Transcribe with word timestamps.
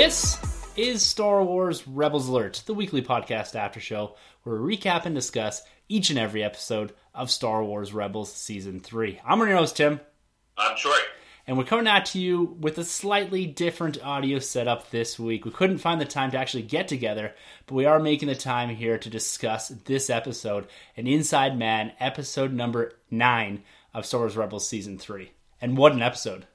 This 0.00 0.38
is 0.76 1.02
Star 1.02 1.42
Wars 1.42 1.88
Rebels 1.88 2.28
Alert, 2.28 2.62
the 2.66 2.72
weekly 2.72 3.02
podcast 3.02 3.56
after 3.56 3.80
show 3.80 4.14
where 4.44 4.62
we 4.62 4.76
recap 4.76 5.06
and 5.06 5.12
discuss 5.12 5.60
each 5.88 6.10
and 6.10 6.18
every 6.20 6.44
episode 6.44 6.92
of 7.12 7.32
Star 7.32 7.64
Wars 7.64 7.92
Rebels 7.92 8.32
Season 8.32 8.78
3. 8.78 9.20
I'm 9.26 9.40
your 9.40 9.56
host, 9.56 9.76
Tim. 9.76 9.98
I'm 10.56 10.76
Troy. 10.76 10.94
And 11.48 11.58
we're 11.58 11.64
coming 11.64 11.88
at 11.88 12.14
you 12.14 12.56
with 12.60 12.78
a 12.78 12.84
slightly 12.84 13.44
different 13.44 14.00
audio 14.00 14.38
setup 14.38 14.88
this 14.92 15.18
week. 15.18 15.44
We 15.44 15.50
couldn't 15.50 15.78
find 15.78 16.00
the 16.00 16.04
time 16.04 16.30
to 16.30 16.38
actually 16.38 16.62
get 16.62 16.86
together, 16.86 17.34
but 17.66 17.74
we 17.74 17.84
are 17.84 17.98
making 17.98 18.28
the 18.28 18.36
time 18.36 18.68
here 18.68 18.98
to 18.98 19.10
discuss 19.10 19.66
this 19.66 20.10
episode, 20.10 20.68
an 20.96 21.08
Inside 21.08 21.58
Man, 21.58 21.90
episode 21.98 22.52
number 22.52 22.92
9 23.10 23.64
of 23.94 24.06
Star 24.06 24.20
Wars 24.20 24.36
Rebels 24.36 24.68
Season 24.68 24.96
3. 24.96 25.32
And 25.60 25.76
what 25.76 25.90
an 25.90 26.02
episode! 26.02 26.46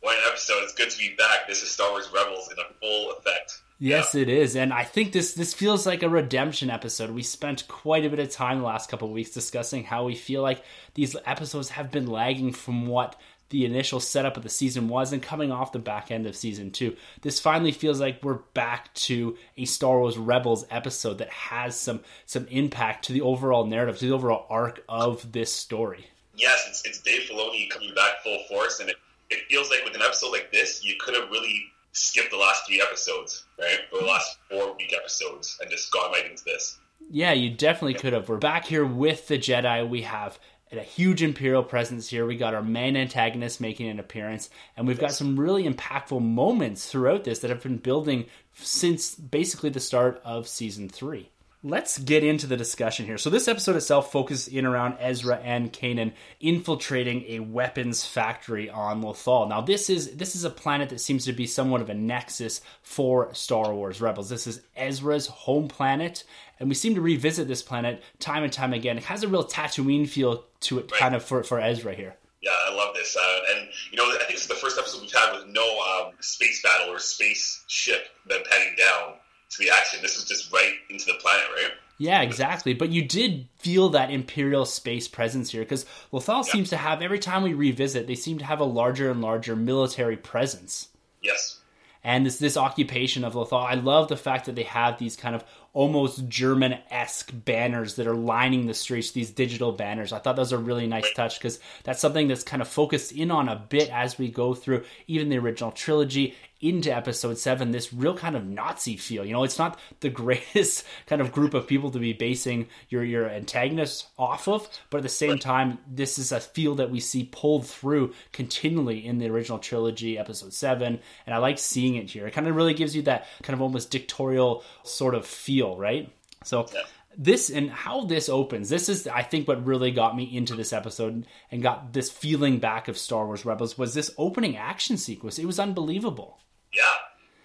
What 0.00 0.16
an 0.16 0.24
episode. 0.28 0.62
It's 0.62 0.74
good 0.74 0.90
to 0.90 0.98
be 0.98 1.14
back. 1.16 1.46
This 1.46 1.62
is 1.62 1.70
Star 1.70 1.90
Wars 1.90 2.08
Rebels 2.14 2.50
in 2.50 2.58
a 2.58 2.74
full 2.80 3.12
effect. 3.12 3.60
Yes, 3.78 4.14
yeah. 4.14 4.22
it 4.22 4.28
is, 4.28 4.56
and 4.56 4.72
I 4.72 4.84
think 4.84 5.12
this 5.12 5.32
this 5.32 5.54
feels 5.54 5.86
like 5.86 6.02
a 6.02 6.08
redemption 6.08 6.68
episode. 6.68 7.10
We 7.10 7.22
spent 7.22 7.66
quite 7.66 8.04
a 8.04 8.10
bit 8.10 8.18
of 8.18 8.30
time 8.30 8.58
the 8.58 8.66
last 8.66 8.90
couple 8.90 9.08
of 9.08 9.14
weeks 9.14 9.30
discussing 9.30 9.84
how 9.84 10.04
we 10.04 10.14
feel 10.14 10.42
like 10.42 10.62
these 10.94 11.16
episodes 11.24 11.70
have 11.70 11.90
been 11.90 12.06
lagging 12.06 12.52
from 12.52 12.86
what 12.86 13.18
the 13.50 13.64
initial 13.64 13.98
setup 13.98 14.36
of 14.36 14.42
the 14.42 14.48
season 14.48 14.88
was 14.88 15.12
and 15.12 15.22
coming 15.22 15.50
off 15.50 15.72
the 15.72 15.78
back 15.78 16.10
end 16.10 16.26
of 16.26 16.36
season 16.36 16.70
two. 16.70 16.96
This 17.22 17.40
finally 17.40 17.72
feels 17.72 18.00
like 18.00 18.22
we're 18.22 18.34
back 18.54 18.92
to 18.94 19.36
a 19.56 19.64
Star 19.64 19.98
Wars 19.98 20.16
Rebels 20.16 20.64
episode 20.70 21.18
that 21.18 21.30
has 21.30 21.74
some 21.74 22.00
some 22.26 22.46
impact 22.48 23.06
to 23.06 23.12
the 23.12 23.22
overall 23.22 23.66
narrative, 23.66 23.98
to 23.98 24.06
the 24.06 24.14
overall 24.14 24.46
arc 24.48 24.82
of 24.88 25.32
this 25.32 25.52
story. 25.52 26.06
Yes, 26.36 26.66
it's, 26.68 26.86
it's 26.86 27.00
Dave 27.00 27.28
Filoni 27.28 27.68
coming 27.68 27.94
back 27.94 28.22
full 28.22 28.38
force, 28.48 28.80
and 28.80 28.88
it, 28.88 28.96
it 29.30 29.46
feels 29.48 29.70
like 29.70 29.84
with 29.84 29.94
an 29.94 30.02
episode 30.02 30.30
like 30.30 30.52
this, 30.52 30.84
you 30.84 30.94
could 30.98 31.14
have 31.14 31.30
really 31.30 31.64
skipped 31.92 32.30
the 32.30 32.36
last 32.36 32.66
three 32.66 32.80
episodes, 32.80 33.44
right? 33.58 33.80
Or 33.92 34.00
the 34.00 34.06
last 34.06 34.38
four 34.50 34.76
week 34.76 34.92
episodes, 34.92 35.58
and 35.60 35.70
just 35.70 35.90
gone 35.92 36.12
right 36.12 36.30
into 36.30 36.44
this. 36.44 36.78
Yeah, 37.10 37.32
you 37.32 37.50
definitely 37.50 37.94
could 37.94 38.12
have. 38.12 38.28
We're 38.28 38.36
back 38.36 38.66
here 38.66 38.84
with 38.84 39.28
the 39.28 39.38
Jedi. 39.38 39.88
We 39.88 40.02
have 40.02 40.38
a 40.72 40.80
huge 40.80 41.22
Imperial 41.22 41.64
presence 41.64 42.08
here. 42.08 42.26
We 42.26 42.36
got 42.36 42.54
our 42.54 42.62
main 42.62 42.96
antagonist 42.96 43.60
making 43.60 43.88
an 43.88 43.98
appearance, 43.98 44.50
and 44.76 44.86
we've 44.86 45.00
got 45.00 45.12
some 45.12 45.38
really 45.38 45.68
impactful 45.68 46.22
moments 46.22 46.86
throughout 46.86 47.24
this 47.24 47.40
that 47.40 47.50
have 47.50 47.62
been 47.62 47.78
building 47.78 48.26
since 48.54 49.14
basically 49.14 49.70
the 49.70 49.80
start 49.80 50.20
of 50.24 50.46
season 50.46 50.88
three. 50.88 51.30
Let's 51.62 51.98
get 51.98 52.24
into 52.24 52.46
the 52.46 52.56
discussion 52.56 53.04
here. 53.04 53.18
So 53.18 53.28
this 53.28 53.46
episode 53.46 53.76
itself 53.76 54.10
focuses 54.10 54.48
in 54.48 54.64
around 54.64 54.96
Ezra 54.98 55.36
and 55.44 55.70
Kanan 55.70 56.12
infiltrating 56.40 57.22
a 57.28 57.40
weapons 57.40 58.02
factory 58.02 58.70
on 58.70 59.02
Lothal. 59.02 59.46
Now 59.46 59.60
this 59.60 59.90
is 59.90 60.16
this 60.16 60.34
is 60.34 60.44
a 60.44 60.50
planet 60.50 60.88
that 60.88 61.02
seems 61.02 61.26
to 61.26 61.34
be 61.34 61.46
somewhat 61.46 61.82
of 61.82 61.90
a 61.90 61.94
nexus 61.94 62.62
for 62.80 63.34
Star 63.34 63.74
Wars 63.74 64.00
Rebels. 64.00 64.30
This 64.30 64.46
is 64.46 64.62
Ezra's 64.74 65.26
home 65.26 65.68
planet, 65.68 66.24
and 66.58 66.70
we 66.70 66.74
seem 66.74 66.94
to 66.94 67.02
revisit 67.02 67.46
this 67.46 67.62
planet 67.62 68.02
time 68.20 68.42
and 68.42 68.52
time 68.52 68.72
again. 68.72 68.96
It 68.96 69.04
has 69.04 69.22
a 69.22 69.28
real 69.28 69.44
Tatooine 69.44 70.08
feel 70.08 70.46
to 70.60 70.78
it, 70.78 70.90
right. 70.90 70.98
kind 70.98 71.14
of 71.14 71.22
for, 71.22 71.42
for 71.42 71.60
Ezra 71.60 71.94
here. 71.94 72.16
Yeah, 72.40 72.52
I 72.70 72.74
love 72.74 72.94
this, 72.94 73.14
uh, 73.14 73.40
and 73.54 73.68
you 73.90 73.98
know, 73.98 74.04
I 74.04 74.16
think 74.20 74.30
this 74.30 74.42
is 74.42 74.48
the 74.48 74.54
first 74.54 74.78
episode 74.78 75.02
we've 75.02 75.12
had 75.12 75.36
with 75.36 75.48
no 75.48 75.78
um, 75.78 76.14
space 76.20 76.62
battle 76.62 76.94
or 76.94 76.98
space 76.98 77.64
ship 77.66 78.06
them 78.26 78.40
heading 78.50 78.76
down 78.78 79.19
to 79.50 79.58
the 79.58 79.70
action. 79.70 80.00
This 80.02 80.16
is 80.16 80.24
just 80.24 80.52
right 80.52 80.74
into 80.88 81.06
the 81.06 81.14
planet, 81.20 81.44
right? 81.54 81.72
Yeah, 81.98 82.22
exactly. 82.22 82.72
But 82.72 82.90
you 82.90 83.04
did 83.06 83.46
feel 83.58 83.90
that 83.90 84.10
Imperial 84.10 84.64
space 84.64 85.06
presence 85.06 85.50
here 85.50 85.60
because 85.60 85.84
Lothal 86.12 86.46
yeah. 86.46 86.52
seems 86.52 86.70
to 86.70 86.78
have 86.78 87.02
every 87.02 87.18
time 87.18 87.42
we 87.42 87.52
revisit, 87.52 88.06
they 88.06 88.14
seem 88.14 88.38
to 88.38 88.44
have 88.46 88.60
a 88.60 88.64
larger 88.64 89.10
and 89.10 89.20
larger 89.20 89.54
military 89.54 90.16
presence. 90.16 90.88
Yes. 91.20 91.58
And 92.02 92.24
this 92.24 92.38
this 92.38 92.56
occupation 92.56 93.22
of 93.22 93.34
Lothal, 93.34 93.62
I 93.62 93.74
love 93.74 94.08
the 94.08 94.16
fact 94.16 94.46
that 94.46 94.54
they 94.54 94.62
have 94.62 94.98
these 94.98 95.14
kind 95.14 95.34
of 95.34 95.44
almost 95.74 96.26
German 96.26 96.78
esque 96.90 97.30
banners 97.32 97.96
that 97.96 98.06
are 98.06 98.14
lining 98.14 98.66
the 98.66 98.72
streets, 98.72 99.10
these 99.10 99.30
digital 99.30 99.72
banners. 99.72 100.12
I 100.12 100.18
thought 100.18 100.36
that 100.36 100.42
was 100.42 100.52
a 100.52 100.58
really 100.58 100.86
nice 100.86 101.12
touch 101.12 101.38
because 101.38 101.60
that's 101.84 102.00
something 102.00 102.28
that's 102.28 102.42
kind 102.42 102.62
of 102.62 102.68
focused 102.68 103.12
in 103.12 103.30
on 103.30 103.50
a 103.50 103.56
bit 103.56 103.90
as 103.90 104.18
we 104.18 104.30
go 104.30 104.54
through 104.54 104.84
even 105.06 105.28
the 105.28 105.38
original 105.38 105.70
trilogy 105.70 106.34
into 106.60 106.94
episode 106.94 107.38
seven 107.38 107.70
this 107.70 107.92
real 107.92 108.16
kind 108.16 108.36
of 108.36 108.46
Nazi 108.46 108.96
feel. 108.96 109.24
You 109.24 109.32
know, 109.32 109.44
it's 109.44 109.58
not 109.58 109.78
the 110.00 110.10
greatest 110.10 110.84
kind 111.06 111.22
of 111.22 111.32
group 111.32 111.54
of 111.54 111.66
people 111.66 111.90
to 111.90 111.98
be 111.98 112.12
basing 112.12 112.68
your 112.88 113.04
your 113.04 113.28
antagonist 113.28 114.06
off 114.18 114.48
of, 114.48 114.68
but 114.90 114.98
at 114.98 115.02
the 115.02 115.08
same 115.08 115.38
time, 115.38 115.78
this 115.88 116.18
is 116.18 116.32
a 116.32 116.40
feel 116.40 116.74
that 116.76 116.90
we 116.90 117.00
see 117.00 117.28
pulled 117.30 117.66
through 117.66 118.14
continually 118.32 119.06
in 119.06 119.18
the 119.18 119.28
original 119.28 119.58
trilogy, 119.58 120.18
episode 120.18 120.52
seven, 120.52 121.00
and 121.26 121.34
I 121.34 121.38
like 121.38 121.58
seeing 121.58 121.96
it 121.96 122.10
here. 122.10 122.26
It 122.26 122.32
kind 122.32 122.48
of 122.48 122.56
really 122.56 122.74
gives 122.74 122.94
you 122.94 123.02
that 123.02 123.26
kind 123.42 123.54
of 123.54 123.62
almost 123.62 123.90
dictatorial 123.90 124.64
sort 124.82 125.14
of 125.14 125.26
feel, 125.26 125.76
right? 125.76 126.10
So. 126.44 126.66
Yeah 126.74 126.82
this 127.16 127.50
and 127.50 127.70
how 127.70 128.04
this 128.04 128.28
opens 128.28 128.68
this 128.68 128.88
is 128.88 129.08
i 129.08 129.20
think 129.20 129.48
what 129.48 129.66
really 129.66 129.90
got 129.90 130.16
me 130.16 130.24
into 130.24 130.54
this 130.54 130.72
episode 130.72 131.26
and 131.50 131.60
got 131.60 131.92
this 131.92 132.08
feeling 132.08 132.60
back 132.60 132.86
of 132.86 132.96
star 132.96 133.26
wars 133.26 133.44
rebels 133.44 133.76
was 133.76 133.94
this 133.94 134.12
opening 134.16 134.56
action 134.56 134.96
sequence 134.96 135.38
it 135.38 135.44
was 135.44 135.58
unbelievable 135.58 136.38
yeah, 136.74 136.82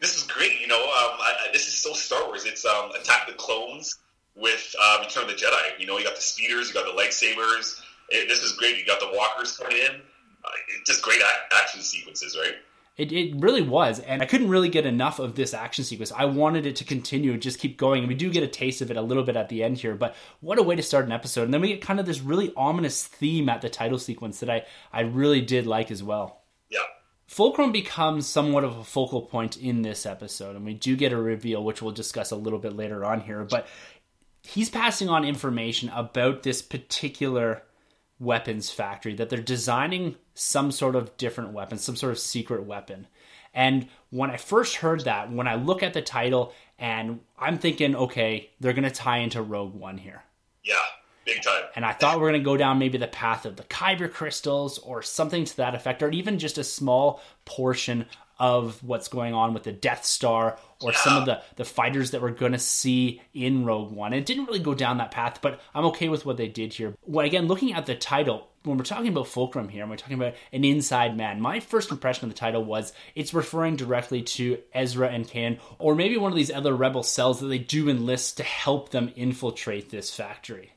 this 0.02 0.18
is 0.18 0.24
great. 0.24 0.60
You 0.60 0.68
know, 0.68 0.82
um, 0.82 1.18
I, 1.20 1.34
I, 1.48 1.52
this 1.54 1.68
is 1.68 1.76
so 1.76 1.94
Star 1.94 2.26
Wars. 2.28 2.46
It's 2.46 2.66
um, 2.66 2.92
Attack 2.92 3.28
the 3.28 3.34
Clones 3.34 3.98
with 4.36 4.76
um, 4.84 5.02
Return 5.02 5.24
of 5.24 5.30
the 5.30 5.36
Jedi. 5.36 5.80
You 5.80 5.88
know, 5.88 5.98
you 5.98 6.04
got 6.04 6.16
the 6.16 6.22
speeders, 6.22 6.68
you 6.68 6.74
got 6.74 6.86
the 6.86 7.02
lightsabers. 7.02 7.82
It, 8.10 8.28
this 8.28 8.44
is 8.44 8.54
great. 8.54 8.78
You 8.78 8.86
got 8.86 9.00
the 9.00 9.12
walkers 9.16 9.58
coming 9.58 9.78
in. 9.78 10.02
Uh, 10.44 10.50
just 10.86 11.02
great 11.02 11.22
action 11.54 11.82
sequences, 11.82 12.38
right? 12.40 12.56
It, 12.98 13.12
it 13.12 13.36
really 13.36 13.62
was, 13.62 14.00
and 14.00 14.22
I 14.22 14.26
couldn't 14.26 14.48
really 14.48 14.70
get 14.70 14.86
enough 14.86 15.20
of 15.20 15.36
this 15.36 15.54
action 15.54 15.84
sequence. 15.84 16.14
I 16.14 16.24
wanted 16.24 16.66
it 16.66 16.78
to 16.78 16.86
continue, 16.86 17.38
just 17.38 17.60
keep 17.60 17.78
going, 17.78 18.04
and 18.04 18.08
we 18.08 18.16
do 18.16 18.30
get 18.30 18.42
a 18.42 18.48
taste 18.48 18.82
of 18.82 18.90
it 18.90 18.96
a 18.96 19.02
little 19.02 19.24
bit 19.24 19.36
at 19.36 19.50
the 19.50 19.64
end 19.64 19.80
here. 19.80 19.96
But 19.96 20.16
what 20.40 20.60
a 20.60 20.64
way 20.64 20.78
to 20.78 20.82
start 20.82 21.06
an 21.06 21.12
episode! 21.12 21.44
And 21.44 21.54
then 21.54 21.60
we 21.60 21.68
get 21.68 21.82
kind 21.82 22.00
of 22.00 22.06
this 22.06 22.22
really 22.22 22.54
ominous 22.56 23.06
theme 23.06 23.50
at 23.50 23.62
the 23.62 23.70
title 23.70 24.00
sequence 24.00 24.40
that 24.40 24.50
I 24.50 24.64
I 24.94 25.02
really 25.02 25.42
did 25.42 25.68
like 25.68 25.92
as 25.92 26.04
well. 26.04 26.44
Yeah, 26.70 26.80
Fulcrum 27.36 27.74
becomes 27.74 28.26
somewhat 28.26 28.64
of 28.64 28.78
a 28.78 28.84
focal 28.86 29.22
point 29.22 29.58
in 29.58 29.82
this 29.82 30.06
episode, 30.06 30.56
and 30.56 30.64
we 30.64 30.74
do 30.74 30.96
get 30.96 31.12
a 31.12 31.18
reveal, 31.18 31.62
which 31.62 31.82
we'll 31.82 31.92
discuss 31.92 32.32
a 32.32 32.36
little 32.38 32.60
bit 32.60 32.78
later 32.78 33.04
on 33.04 33.20
here. 33.20 33.44
But 33.44 33.68
he's 34.42 34.70
passing 34.70 35.10
on 35.10 35.26
information 35.26 35.90
about 35.90 36.44
this 36.44 36.62
particular 36.62 37.64
weapons 38.22 38.70
factory 38.70 39.16
that 39.16 39.30
they're 39.30 39.42
designing 39.42 40.16
some 40.34 40.72
sort 40.72 40.96
of 40.96 41.18
different 41.18 41.52
weapon, 41.52 41.78
some 41.78 41.98
sort 41.98 42.14
of 42.14 42.20
secret 42.20 42.64
weapon. 42.64 43.06
And 43.54 43.90
when 44.12 44.32
I 44.32 44.38
first 44.38 44.78
heard 44.78 45.02
that, 45.02 45.30
when 45.30 45.46
I 45.46 45.56
look 45.56 45.84
at 45.84 45.94
the 45.94 46.02
title 46.02 46.54
and 46.80 47.20
I'm 47.38 47.58
thinking, 47.58 47.98
okay, 47.98 48.52
they're 48.62 48.72
going 48.72 48.86
to 48.86 48.90
tie 48.90 49.18
into 49.18 49.42
Rogue 49.42 49.76
One 49.76 49.98
here. 49.98 50.24
Yeah. 50.64 50.76
Big 51.26 51.42
time. 51.42 51.64
And 51.76 51.84
I 51.84 51.92
thought 51.92 52.20
we 52.20 52.26
are 52.26 52.30
going 52.30 52.42
to 52.42 52.46
go 52.46 52.56
down 52.56 52.78
maybe 52.78 52.98
the 52.98 53.08
path 53.08 53.46
of 53.46 53.56
the 53.56 53.64
Kyber 53.64 54.12
crystals 54.12 54.78
or 54.78 55.02
something 55.02 55.44
to 55.44 55.58
that 55.58 55.74
effect, 55.74 56.04
or 56.04 56.10
even 56.12 56.38
just 56.38 56.58
a 56.58 56.64
small 56.64 57.22
portion 57.46 58.06
of 58.38 58.84
what's 58.84 59.08
going 59.08 59.34
on 59.34 59.54
with 59.54 59.64
the 59.64 59.72
Death 59.72 60.06
Star 60.06 60.58
or 60.82 60.92
yeah. 60.92 60.98
some 60.98 61.18
of 61.18 61.26
the, 61.26 61.42
the 61.56 61.66
fighters 61.66 62.12
that 62.12 62.22
we're 62.22 62.32
going 62.32 62.52
to 62.52 62.60
see 62.60 63.22
in 63.34 63.66
Rogue 63.66 63.92
One. 63.92 64.14
It 64.14 64.26
didn't 64.26 64.46
really 64.46 64.60
go 64.60 64.74
down 64.74 64.98
that 64.98 65.12
path, 65.12 65.40
but 65.42 65.62
I'm 65.74 65.86
okay 65.86 66.10
with 66.10 66.26
what 66.26 66.38
they 66.38 66.48
did 66.48 66.74
here. 66.74 66.94
Well, 67.06 67.26
again, 67.26 67.48
looking 67.48 67.74
at 67.74 67.86
the 67.86 67.96
title, 67.96 68.48
when 68.64 68.78
we're 68.78 68.84
talking 68.84 69.08
about 69.08 69.28
Fulcrum 69.28 69.70
here, 69.70 69.84
and 69.84 69.90
we're 69.90 69.98
talking 69.98 70.18
about 70.18 70.36
an 70.52 70.66
inside 70.66 71.16
man, 71.16 71.40
my 71.40 71.60
first 71.60 71.92
impression 71.92 72.26
of 72.26 72.34
the 72.34 72.40
title 72.40 72.64
was 72.64 72.94
it's 73.16 73.34
referring 73.34 73.78
directly 73.78 74.22
to 74.22 74.60
Ezra 74.74 75.08
and 75.08 75.26
Kanan, 75.26 75.60
or 75.80 75.96
maybe 75.96 76.18
one 76.18 76.32
of 76.32 76.36
these 76.36 76.52
other 76.52 76.76
rebel 76.76 77.04
cells 77.04 77.40
that 77.40 77.48
they 77.48 77.58
do 77.58 77.90
enlist 77.90 78.38
to 78.38 78.44
help 78.44 78.90
them 78.90 79.14
infiltrate 79.16 79.90
this 79.90 80.14
factory 80.14 80.72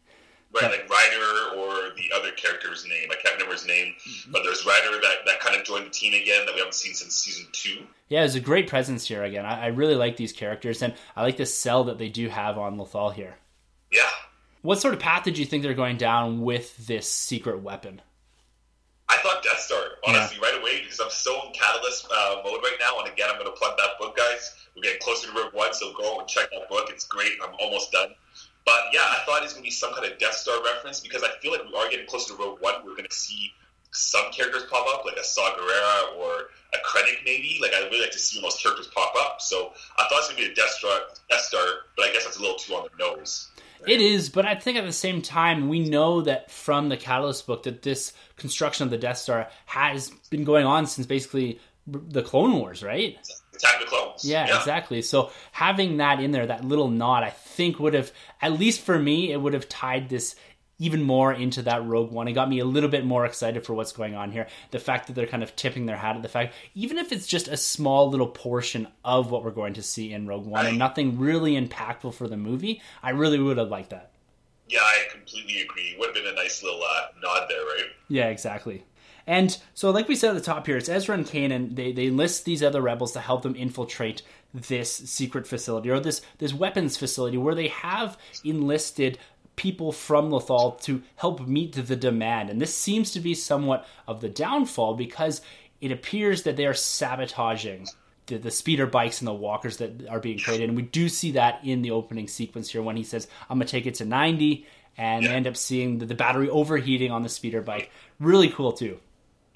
right? 0.55 0.71
Like 0.71 0.89
Ryder 0.89 1.59
or 1.59 1.95
the 1.97 2.11
other 2.15 2.33
character's 2.33 2.87
name. 2.87 3.09
I 3.11 3.15
can't 3.15 3.35
remember 3.35 3.55
his 3.55 3.67
name, 3.67 3.95
mm-hmm. 4.07 4.33
but 4.33 4.43
there's 4.45 4.65
Ryder 4.67 4.93
that, 5.01 5.17
that 5.27 5.41
kind 5.41 5.57
of 5.57 5.65
joined 5.65 5.87
the 5.87 5.91
team 5.91 6.15
again 6.15 6.47
that 6.47 6.55
we 6.55 6.61
haven't 6.61 6.75
seen 6.75 6.95
since 6.95 7.15
season 7.15 7.47
two. 7.53 7.87
Yeah, 8.09 8.21
there's 8.21 8.35
a 8.35 8.41
great 8.41 8.69
presence 8.69 9.07
here 9.07 9.23
again. 9.23 9.45
I, 9.45 9.65
I 9.65 9.67
really 9.69 9.95
like 9.95 10.17
these 10.17 10.33
characters, 10.33 10.83
and 10.83 10.95
I 11.15 11.23
like 11.23 11.37
the 11.37 11.47
cell 11.47 11.85
that 11.85 11.99
they 11.99 12.09
do 12.09 12.29
have 12.29 12.59
on 12.59 12.77
Lothal 12.79 13.13
here. 13.13 13.37
Yeah. 13.93 14.09
What 14.63 14.81
sort 14.81 14.95
of 14.95 15.01
path 15.01 15.25
did 15.25 15.39
you 15.39 15.45
think 15.45 15.63
they're 15.63 15.75
going 15.75 15.99
down 15.99 16.43
with 16.43 16.77
this 16.87 17.11
secret 17.11 17.63
weapon? 17.63 18.01
I 19.09 19.17
thought 19.19 19.43
Death 19.43 19.61
Star, 19.61 19.81
honestly, 20.07 20.39
yeah. 20.41 20.49
right 20.49 20.61
away, 20.61 20.81
because 20.83 21.01
I'm 21.01 21.11
so 21.11 21.33
in 21.47 21.53
Catalyst 21.53 22.09
uh, 22.13 22.37
mode 22.45 22.61
right 22.63 22.77
now. 22.79 22.99
And 22.99 23.09
again, 23.11 23.29
I'm 23.31 23.39
going 23.39 23.51
to 23.51 23.59
plug 23.59 23.77
that 23.79 23.99
book, 23.99 24.17
guys. 24.17 24.55
We're 24.77 24.83
getting 24.83 25.01
closer 25.01 25.29
to 25.29 25.35
Rogue 25.35 25.55
One, 25.55 25.73
so 25.73 25.93
go 25.95 26.19
and 26.19 26.29
check 26.29 26.51
that 26.51 26.69
book. 26.69 26.91
It's 26.91 27.07
great. 27.07 27.33
I'm 27.43 27.55
almost 27.59 27.91
done. 27.93 28.09
But 28.69 28.93
yeah, 28.93 29.01
I 29.01 29.23
thought 29.25 29.43
it's 29.45 29.55
going 29.55 29.65
to 29.65 29.67
be 29.67 29.71
some 29.71 29.95
kind 29.95 30.13
of 30.13 30.19
Death 30.19 30.35
Star 30.35 30.63
reference 30.63 31.01
because 31.01 31.23
I 31.23 31.31
feel 31.41 31.53
like 31.53 31.65
we 31.65 31.75
are 31.75 31.89
getting 31.89 32.07
closer 32.07 32.37
to 32.37 32.39
Rogue 32.39 32.61
One. 32.61 32.75
We're 32.85 32.95
going 32.95 33.09
to 33.09 33.17
see 33.17 33.51
some 33.93 34.31
characters 34.31 34.65
pop 34.71 34.87
up, 34.93 35.07
like 35.07 35.17
a 35.17 35.25
Saw 35.25 35.57
Gerrera 35.57 36.19
or 36.19 36.51
a 36.75 36.79
Krennic, 36.85 37.25
maybe. 37.25 37.59
Like, 37.63 37.73
I'd 37.73 37.85
really 37.85 38.03
like 38.03 38.11
to 38.11 38.19
see 38.19 38.43
those 38.43 38.61
characters 38.63 38.91
pop 38.95 39.15
up. 39.19 39.41
So 39.41 39.73
I 39.97 40.03
thought 40.03 40.13
it 40.13 40.17
was 40.17 40.29
going 40.29 40.43
to 40.43 40.47
be 40.49 40.53
a 40.53 40.55
Death 40.55 40.69
Star, 40.73 41.01
Death 41.31 41.41
Star, 41.41 41.63
but 41.97 42.11
I 42.11 42.13
guess 42.13 42.25
that's 42.25 42.37
a 42.37 42.43
little 42.43 42.59
too 42.59 42.75
on 42.75 42.89
the 42.93 43.03
nose. 43.03 43.49
It 43.87 44.03
is, 44.03 44.29
but 44.29 44.45
I 44.45 44.55
think 44.55 44.77
at 44.77 44.85
the 44.85 44.93
same 44.93 45.23
time, 45.23 45.71
we 45.71 45.89
know 45.89 46.21
that 46.21 46.51
from 46.51 46.91
the 46.91 46.99
Catalyst 46.99 47.47
book 47.47 47.63
that 47.63 47.81
this 47.81 48.13
construction 48.37 48.85
of 48.85 48.91
the 48.91 48.99
Death 48.99 49.17
Star 49.17 49.49
has 49.65 50.11
been 50.29 50.45
going 50.45 50.67
on 50.67 50.87
since 50.87 51.07
basically 51.07 51.59
the 51.87 52.23
Clone 52.23 52.59
Wars, 52.59 52.83
right? 52.83 53.17
Attack 53.59 53.81
the 53.81 53.87
Clones. 53.87 54.25
Yeah, 54.25 54.47
yeah, 54.47 54.59
exactly. 54.59 55.03
So 55.03 55.31
having 55.53 55.99
that 55.99 56.21
in 56.21 56.31
there, 56.31 56.47
that 56.47 56.65
little 56.65 56.89
nod, 56.89 57.25
I 57.25 57.31
think 57.31 57.79
would 57.79 57.95
have, 57.95 58.13
at 58.41 58.59
least 58.59 58.81
for 58.81 58.99
me, 58.99 59.33
it 59.33 59.37
would 59.37 59.55
have 59.55 59.69
tied 59.69 60.09
this 60.09 60.35
even 60.79 61.03
more 61.03 61.33
into 61.33 61.63
that 61.63 61.85
Rogue 61.85 62.13
One. 62.13 62.29
It 62.29 62.35
got 62.35 62.49
me 62.49 62.61
a 62.61 62.65
little 62.65 62.89
bit 62.89 63.05
more 63.05 63.27
excited 63.27 63.67
for 63.67 63.75
what's 63.75 63.93
going 63.93 64.15
on 64.15 64.31
here. 64.31 64.47
The 64.71 64.79
fact 64.79 65.09
that 65.09 65.15
they're 65.15 65.27
kind 65.27 65.43
of 65.43 65.57
tipping 65.57 65.87
their 65.87 65.97
hat 65.97 66.15
at 66.15 66.23
the 66.23 66.29
fact, 66.29 66.55
even 66.75 66.99
if 66.99 67.11
it's 67.11 67.27
just 67.27 67.49
a 67.49 67.57
small 67.57 68.11
little 68.11 68.29
portion 68.29 68.87
of 69.05 69.31
what 69.31 69.45
we're 69.45 69.51
going 69.51 69.75
to 69.75 69.83
see 69.83 70.13
in 70.13 70.29
Rogue 70.29 70.47
One 70.47 70.67
and 70.67 70.79
nothing 70.79 71.19
really 71.19 71.61
impactful 71.61 72.15
for 72.15 72.29
the 72.29 72.37
movie, 72.37 72.81
I 73.03 73.11
really 73.11 73.41
would 73.41 73.59
have 73.59 73.71
liked 73.71 73.91
that. 73.91 74.13
Yeah, 74.69 74.81
I 74.83 75.09
completely 75.11 75.63
agree. 75.63 75.97
Would 75.99 76.15
have 76.15 76.15
been 76.15 76.27
a 76.27 76.37
nice 76.37 76.63
little 76.63 76.83
uh, 76.83 77.07
nod 77.23 77.47
there, 77.49 77.65
right? 77.65 77.87
Yeah, 78.09 78.27
exactly. 78.29 78.85
And 79.29 79.59
so, 79.75 79.91
like 79.91 80.09
we 80.09 80.17
said 80.17 80.31
at 80.31 80.37
the 80.37 80.41
top 80.41 80.67
here, 80.67 80.79
it's 80.79 80.89
Ezra 80.89 81.15
and 81.15 81.27
Kanan. 81.27 81.77
They 81.77 81.93
they 81.93 82.07
enlist 82.07 82.47
these 82.47 82.63
other 82.63 82.81
rebels 82.81 83.13
to 83.13 83.21
help 83.21 83.43
them 83.43 83.55
infiltrate 83.55 84.23
this 84.55 84.91
secret 84.91 85.47
facility 85.47 85.91
or 85.91 86.01
this 86.01 86.23
this 86.39 86.55
weapons 86.55 86.97
facility 86.97 87.37
where 87.37 87.55
they 87.55 87.69
have 87.69 88.17
enlisted 88.43 89.19
people 89.55 89.93
from 89.93 90.31
Lothal 90.31 90.81
to 90.83 91.03
help 91.17 91.47
meet 91.47 91.75
the 91.75 91.95
demand. 91.95 92.49
And 92.49 92.59
this 92.59 92.75
seems 92.75 93.11
to 93.11 93.21
be 93.21 93.35
somewhat 93.35 93.87
of 94.07 94.23
the 94.23 94.31
downfall 94.31 94.95
because 94.95 95.43
it 95.83 95.93
appears 95.93 96.45
that 96.45 96.57
they 96.57 96.65
are 96.65 96.75
sabotaging 96.75 97.87
the, 98.27 98.39
the, 98.39 98.51
speeder 98.51 98.87
bikes 98.87 99.21
and 99.21 99.29
the 99.29 99.35
walkers 99.35 99.77
that 99.79 100.07
are 100.09 100.21
being 100.21 100.39
created. 100.39 100.69
And 100.69 100.77
we 100.77 100.85
do 100.85 101.09
see 101.09 101.33
that 101.33 101.61
in 101.65 101.83
the 101.83 101.91
opening 101.91 102.29
sequence 102.29 102.71
here 102.71 102.83
when 102.83 102.97
he 102.97 103.03
says, 103.03 103.27
I'm 103.51 103.59
going 103.59 103.67
to 103.67 103.71
take 103.71 103.87
it 103.87 103.97
to 103.97 104.05
90, 104.05 104.65
and 104.99 105.25
yeah. 105.25 105.31
end 105.31 105.47
up 105.47 105.57
seeing 105.57 105.99
the, 105.99 106.07
the, 106.07 106.15
battery 106.15 106.49
overheating 106.51 107.11
on 107.11 107.23
the 107.23 107.29
speeder 107.29 107.63
bike. 107.63 107.91
Really 108.19 108.49
cool, 108.49 108.73
too. 108.73 108.99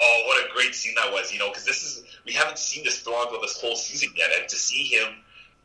Oh, 0.02 0.22
what 0.26 0.44
a 0.44 0.52
great 0.52 0.74
scene 0.74 0.94
that 0.96 1.12
was, 1.12 1.32
you 1.32 1.38
know, 1.38 1.48
because 1.48 1.64
this 1.64 1.82
is, 1.84 2.02
we 2.26 2.32
haven't 2.32 2.58
seen 2.58 2.84
this 2.84 3.00
Thrawn 3.00 3.28
for 3.28 3.40
this 3.40 3.60
whole 3.60 3.76
season 3.76 4.10
yet. 4.16 4.30
And 4.38 4.48
to 4.48 4.56
see 4.56 4.84
him 4.84 5.14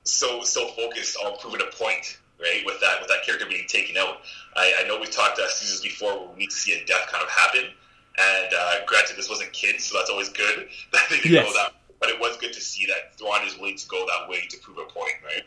so, 0.03 0.43
so 0.43 0.67
focused 0.67 1.17
on 1.17 1.37
proving 1.39 1.61
a 1.61 1.75
point 1.75 2.17
right? 2.39 2.63
With 2.65 2.79
that 2.81 2.99
with 3.01 3.09
that 3.09 3.23
character 3.23 3.45
being 3.47 3.67
taken 3.67 3.97
out, 3.97 4.21
I, 4.55 4.81
I 4.83 4.87
know 4.87 4.99
we've 4.99 5.11
talked 5.11 5.39
uh, 5.39 5.47
seasons 5.49 5.81
before 5.81 6.19
where 6.19 6.29
we 6.29 6.39
need 6.39 6.49
to 6.49 6.55
see 6.55 6.73
a 6.73 6.85
death 6.85 7.07
kind 7.07 7.23
of 7.23 7.29
happen. 7.29 7.71
And 8.17 8.53
uh, 8.53 8.85
granted, 8.85 9.15
this 9.15 9.29
wasn't 9.29 9.53
kids, 9.53 9.85
so 9.85 9.97
that's 9.97 10.09
always 10.09 10.29
good 10.29 10.67
that 10.93 11.05
they 11.09 11.17
didn't 11.17 11.31
yes. 11.31 11.45
go 11.45 11.53
that. 11.53 11.73
But 11.99 12.09
it 12.09 12.19
was 12.19 12.37
good 12.37 12.53
to 12.53 12.61
see 12.61 12.85
that 12.87 13.17
Thrawn 13.17 13.45
is 13.45 13.57
willing 13.57 13.77
to 13.77 13.87
go 13.87 14.05
that 14.05 14.29
way 14.29 14.45
to 14.49 14.57
prove 14.59 14.77
a 14.77 14.83
point, 14.83 15.13
right? 15.25 15.43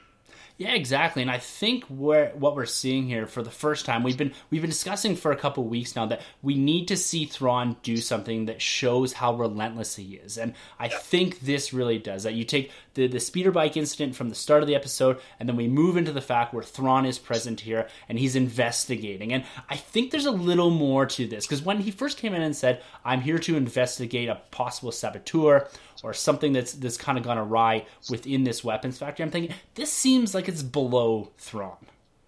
Yeah, 0.60 0.74
exactly. 0.74 1.22
And 1.22 1.30
I 1.30 1.38
think 1.38 1.84
where 1.84 2.32
what 2.34 2.54
we're 2.54 2.66
seeing 2.66 3.06
here 3.06 3.26
for 3.26 3.42
the 3.42 3.50
first 3.50 3.86
time, 3.86 4.02
we've 4.02 4.18
been 4.18 4.34
we've 4.50 4.60
been 4.60 4.68
discussing 4.68 5.16
for 5.16 5.32
a 5.32 5.36
couple 5.36 5.64
weeks 5.64 5.96
now 5.96 6.04
that 6.04 6.20
we 6.42 6.54
need 6.54 6.88
to 6.88 6.98
see 6.98 7.24
Thrawn 7.24 7.76
do 7.82 7.96
something 7.96 8.44
that 8.44 8.60
shows 8.60 9.14
how 9.14 9.34
relentless 9.34 9.96
he 9.96 10.16
is. 10.16 10.36
And 10.36 10.52
I 10.78 10.88
yeah. 10.88 10.98
think 10.98 11.40
this 11.40 11.72
really 11.72 11.98
does 11.98 12.24
that. 12.24 12.34
You 12.34 12.44
take 12.44 12.72
the, 12.92 13.06
the 13.06 13.20
speeder 13.20 13.50
bike 13.50 13.78
incident 13.78 14.14
from 14.14 14.28
the 14.28 14.34
start 14.34 14.62
of 14.62 14.66
the 14.66 14.74
episode, 14.74 15.18
and 15.38 15.48
then 15.48 15.56
we 15.56 15.66
move 15.66 15.96
into 15.96 16.12
the 16.12 16.20
fact 16.20 16.52
where 16.52 16.62
Thrawn 16.62 17.06
is 17.06 17.18
present 17.18 17.60
here 17.60 17.88
and 18.06 18.18
he's 18.18 18.36
investigating. 18.36 19.32
And 19.32 19.44
I 19.70 19.76
think 19.76 20.10
there's 20.10 20.26
a 20.26 20.30
little 20.30 20.70
more 20.70 21.06
to 21.06 21.26
this 21.26 21.46
because 21.46 21.62
when 21.62 21.80
he 21.80 21.90
first 21.90 22.18
came 22.18 22.34
in 22.34 22.42
and 22.42 22.54
said, 22.54 22.82
I'm 23.02 23.22
here 23.22 23.38
to 23.38 23.56
investigate 23.56 24.28
a 24.28 24.42
possible 24.50 24.92
saboteur 24.92 25.70
or 26.02 26.12
something 26.12 26.52
that's 26.52 26.72
that's 26.72 26.96
kind 26.96 27.18
of 27.18 27.24
gone 27.24 27.38
awry 27.38 27.86
within 28.08 28.44
this 28.44 28.64
weapons 28.64 28.98
factory. 28.98 29.24
I'm 29.24 29.30
thinking 29.30 29.54
this 29.74 29.92
seems 29.92 30.34
like 30.34 30.48
it's 30.48 30.62
below 30.62 31.30
Thrawn. 31.38 31.76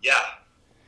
Yeah, 0.03 0.21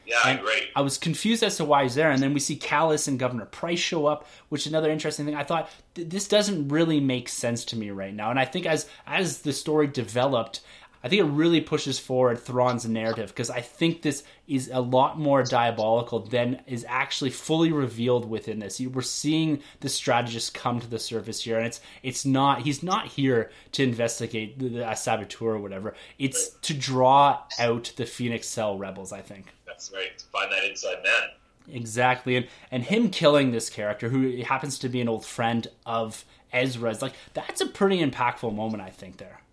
yeah, 0.06 0.20
and 0.26 0.42
right. 0.42 0.68
I 0.76 0.82
was 0.82 0.98
confused 0.98 1.42
as 1.42 1.56
to 1.56 1.64
why 1.64 1.84
he's 1.84 1.94
there, 1.94 2.10
and 2.10 2.22
then 2.22 2.34
we 2.34 2.40
see 2.40 2.56
Kallus 2.56 3.08
and 3.08 3.18
Governor 3.18 3.46
Price 3.46 3.78
show 3.78 4.06
up, 4.06 4.26
which 4.48 4.62
is 4.62 4.66
another 4.68 4.90
interesting 4.90 5.24
thing. 5.24 5.34
I 5.34 5.44
thought 5.44 5.70
th- 5.94 6.08
this 6.08 6.28
doesn't 6.28 6.68
really 6.68 7.00
make 7.00 7.28
sense 7.28 7.64
to 7.66 7.76
me 7.76 7.90
right 7.90 8.14
now, 8.14 8.30
and 8.30 8.38
I 8.38 8.44
think 8.44 8.66
as 8.66 8.88
as 9.06 9.42
the 9.42 9.52
story 9.52 9.86
developed, 9.86 10.60
I 11.04 11.08
think 11.08 11.20
it 11.20 11.24
really 11.26 11.60
pushes 11.60 11.98
forward 11.98 12.38
Thrawn's 12.38 12.86
narrative 12.86 13.28
because 13.28 13.50
I 13.50 13.60
think 13.60 14.00
this 14.00 14.24
is 14.48 14.70
a 14.72 14.80
lot 14.80 15.18
more 15.18 15.42
diabolical 15.42 16.20
than 16.20 16.62
is 16.66 16.86
actually 16.88 17.28
fully 17.28 17.70
revealed 17.72 18.28
within 18.28 18.58
this. 18.58 18.80
We're 18.80 19.02
seeing 19.02 19.60
the 19.80 19.90
strategist 19.90 20.54
come 20.54 20.80
to 20.80 20.86
the 20.86 20.98
surface 20.98 21.44
here, 21.44 21.58
and 21.58 21.66
it's 21.66 21.82
it's 22.02 22.24
not 22.24 22.62
he's 22.62 22.82
not 22.82 23.08
here 23.08 23.50
to 23.72 23.82
investigate 23.82 24.58
the, 24.58 24.68
the, 24.68 24.90
a 24.90 24.96
saboteur 24.96 25.48
or 25.48 25.58
whatever. 25.58 25.92
It's 26.18 26.52
right. 26.54 26.62
to 26.62 26.74
draw 26.74 27.42
out 27.58 27.92
the 27.96 28.06
Phoenix 28.06 28.46
Cell 28.46 28.78
rebels. 28.78 29.12
I 29.12 29.20
think 29.20 29.52
that's 29.66 29.92
right. 29.92 30.16
To 30.16 30.24
find 30.26 30.50
that 30.52 30.64
inside 30.64 31.02
man. 31.04 31.28
Exactly, 31.76 32.36
and 32.36 32.46
and 32.70 32.82
him 32.82 33.10
killing 33.10 33.52
this 33.52 33.68
character 33.68 34.08
who 34.08 34.42
happens 34.42 34.78
to 34.78 34.88
be 34.88 35.02
an 35.02 35.10
old 35.10 35.26
friend 35.26 35.68
of 35.84 36.24
Ezra's, 36.50 37.02
like 37.02 37.12
that's 37.34 37.60
a 37.60 37.66
pretty 37.66 38.02
impactful 38.02 38.54
moment. 38.54 38.82
I 38.82 38.88
think 38.88 39.18
there. 39.18 39.43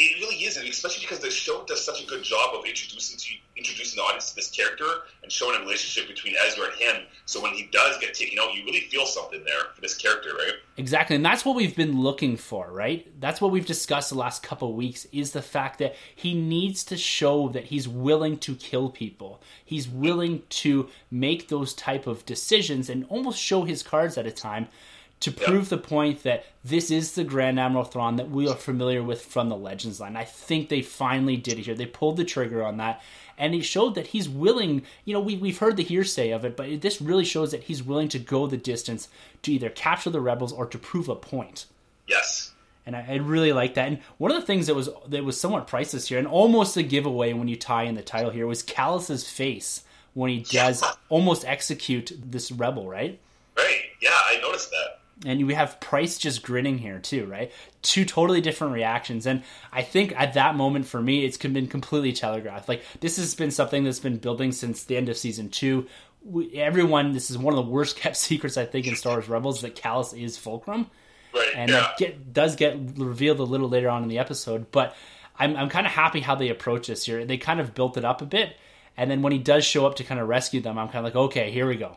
It 0.00 0.18
really 0.18 0.36
is, 0.36 0.56
and 0.56 0.66
especially 0.66 1.02
because 1.02 1.18
the 1.18 1.30
show 1.30 1.62
does 1.66 1.84
such 1.84 2.02
a 2.02 2.06
good 2.06 2.22
job 2.22 2.54
of 2.54 2.64
introducing 2.64 3.18
to 3.18 3.34
introducing 3.54 3.98
the 3.98 4.02
audience 4.02 4.30
to 4.30 4.36
this 4.36 4.50
character 4.50 4.86
and 5.22 5.30
showing 5.30 5.54
a 5.56 5.60
relationship 5.60 6.08
between 6.08 6.34
Ezra 6.46 6.64
and 6.64 6.74
him. 6.74 7.06
So 7.26 7.42
when 7.42 7.52
he 7.52 7.68
does 7.70 7.98
get 7.98 8.14
taken 8.14 8.38
out, 8.38 8.54
you 8.54 8.64
really 8.64 8.80
feel 8.80 9.04
something 9.04 9.44
there 9.44 9.64
for 9.74 9.82
this 9.82 9.94
character, 9.94 10.30
right? 10.30 10.54
Exactly, 10.78 11.16
and 11.16 11.24
that's 11.24 11.44
what 11.44 11.54
we've 11.54 11.76
been 11.76 12.00
looking 12.00 12.38
for, 12.38 12.72
right? 12.72 13.06
That's 13.20 13.42
what 13.42 13.50
we've 13.50 13.66
discussed 13.66 14.08
the 14.08 14.16
last 14.16 14.42
couple 14.42 14.72
weeks 14.74 15.06
is 15.12 15.32
the 15.32 15.42
fact 15.42 15.78
that 15.80 15.94
he 16.16 16.32
needs 16.32 16.82
to 16.84 16.96
show 16.96 17.50
that 17.50 17.66
he's 17.66 17.86
willing 17.86 18.38
to 18.38 18.54
kill 18.54 18.88
people. 18.88 19.42
He's 19.62 19.86
willing 19.86 20.44
to 20.48 20.88
make 21.10 21.48
those 21.48 21.74
type 21.74 22.06
of 22.06 22.24
decisions 22.24 22.88
and 22.88 23.04
almost 23.10 23.38
show 23.38 23.64
his 23.64 23.82
cards 23.82 24.16
at 24.16 24.26
a 24.26 24.32
time 24.32 24.68
to 25.20 25.30
prove 25.30 25.68
the 25.68 25.78
point 25.78 26.22
that 26.22 26.46
this 26.64 26.90
is 26.90 27.12
the 27.12 27.24
Grand 27.24 27.60
Admiral 27.60 27.84
Thrawn 27.84 28.16
that 28.16 28.30
we 28.30 28.48
are 28.48 28.54
familiar 28.54 29.02
with 29.02 29.22
from 29.22 29.50
the 29.50 29.56
Legends 29.56 30.00
line. 30.00 30.16
I 30.16 30.24
think 30.24 30.68
they 30.68 30.80
finally 30.82 31.36
did 31.36 31.58
it 31.58 31.66
here. 31.66 31.74
They 31.74 31.86
pulled 31.86 32.16
the 32.16 32.24
trigger 32.24 32.64
on 32.64 32.78
that, 32.78 33.02
and 33.36 33.54
it 33.54 33.62
showed 33.62 33.94
that 33.96 34.08
he's 34.08 34.28
willing. 34.28 34.82
You 35.04 35.12
know, 35.12 35.20
we, 35.20 35.36
we've 35.36 35.58
heard 35.58 35.76
the 35.76 35.82
hearsay 35.82 36.30
of 36.30 36.44
it, 36.44 36.56
but 36.56 36.80
this 36.80 37.02
really 37.02 37.24
shows 37.24 37.50
that 37.50 37.64
he's 37.64 37.82
willing 37.82 38.08
to 38.08 38.18
go 38.18 38.46
the 38.46 38.56
distance 38.56 39.08
to 39.42 39.52
either 39.52 39.68
capture 39.68 40.10
the 40.10 40.22
rebels 40.22 40.52
or 40.52 40.66
to 40.66 40.78
prove 40.78 41.10
a 41.10 41.14
point. 41.14 41.66
Yes. 42.06 42.52
And 42.86 42.96
I, 42.96 43.04
I 43.06 43.14
really 43.16 43.52
like 43.52 43.74
that. 43.74 43.88
And 43.88 43.98
one 44.16 44.30
of 44.30 44.40
the 44.40 44.46
things 44.46 44.66
that 44.68 44.74
was 44.74 44.88
that 45.08 45.22
was 45.22 45.38
somewhat 45.38 45.66
priceless 45.66 46.08
here, 46.08 46.18
and 46.18 46.26
almost 46.26 46.78
a 46.78 46.82
giveaway 46.82 47.34
when 47.34 47.48
you 47.48 47.56
tie 47.56 47.82
in 47.82 47.94
the 47.94 48.02
title 48.02 48.30
here, 48.30 48.46
was 48.46 48.62
Kallus's 48.62 49.28
face 49.28 49.84
when 50.14 50.30
he 50.30 50.40
does 50.40 50.82
almost 51.10 51.44
execute 51.44 52.10
this 52.18 52.50
rebel, 52.50 52.88
right? 52.88 53.18
Right. 53.56 53.82
Yeah, 54.00 54.10
I 54.12 54.38
noticed 54.40 54.70
that 54.70 54.99
and 55.24 55.46
we 55.46 55.54
have 55.54 55.80
Price 55.80 56.18
just 56.18 56.42
grinning 56.42 56.78
here 56.78 56.98
too, 56.98 57.26
right? 57.26 57.52
Two 57.82 58.04
totally 58.04 58.40
different 58.40 58.72
reactions, 58.72 59.26
and 59.26 59.42
I 59.72 59.82
think 59.82 60.12
at 60.16 60.34
that 60.34 60.54
moment 60.54 60.86
for 60.86 61.00
me, 61.00 61.24
it's 61.24 61.36
been 61.36 61.66
completely 61.66 62.12
telegraphed. 62.12 62.68
Like 62.68 62.82
this 63.00 63.16
has 63.16 63.34
been 63.34 63.50
something 63.50 63.84
that's 63.84 63.98
been 63.98 64.16
building 64.16 64.52
since 64.52 64.84
the 64.84 64.96
end 64.96 65.08
of 65.08 65.16
season 65.16 65.50
two. 65.50 65.86
We, 66.22 66.52
everyone, 66.54 67.12
this 67.12 67.30
is 67.30 67.38
one 67.38 67.54
of 67.56 67.64
the 67.64 67.70
worst 67.70 67.96
kept 67.96 68.16
secrets 68.16 68.56
I 68.56 68.66
think 68.66 68.86
in 68.86 68.96
Star 68.96 69.14
Wars 69.14 69.28
Rebels 69.28 69.60
that 69.62 69.76
Kallus 69.76 70.18
is 70.18 70.38
Fulcrum, 70.38 70.90
right? 71.34 71.52
And 71.54 71.70
yeah. 71.70 71.80
that 71.80 71.98
get, 71.98 72.32
does 72.32 72.56
get 72.56 72.76
revealed 72.96 73.40
a 73.40 73.44
little 73.44 73.68
later 73.68 73.88
on 73.90 74.02
in 74.02 74.08
the 74.08 74.18
episode. 74.18 74.70
But 74.70 74.96
I'm 75.38 75.56
I'm 75.56 75.68
kind 75.68 75.86
of 75.86 75.92
happy 75.92 76.20
how 76.20 76.34
they 76.34 76.48
approach 76.48 76.86
this 76.86 77.04
here. 77.04 77.24
They 77.24 77.36
kind 77.36 77.60
of 77.60 77.74
built 77.74 77.96
it 77.96 78.04
up 78.04 78.22
a 78.22 78.26
bit, 78.26 78.56
and 78.96 79.10
then 79.10 79.22
when 79.22 79.32
he 79.32 79.38
does 79.38 79.64
show 79.64 79.86
up 79.86 79.96
to 79.96 80.04
kind 80.04 80.20
of 80.20 80.28
rescue 80.28 80.60
them, 80.60 80.78
I'm 80.78 80.88
kind 80.88 80.98
of 80.98 81.04
like, 81.04 81.16
okay, 81.16 81.50
here 81.50 81.66
we 81.66 81.76
go. 81.76 81.96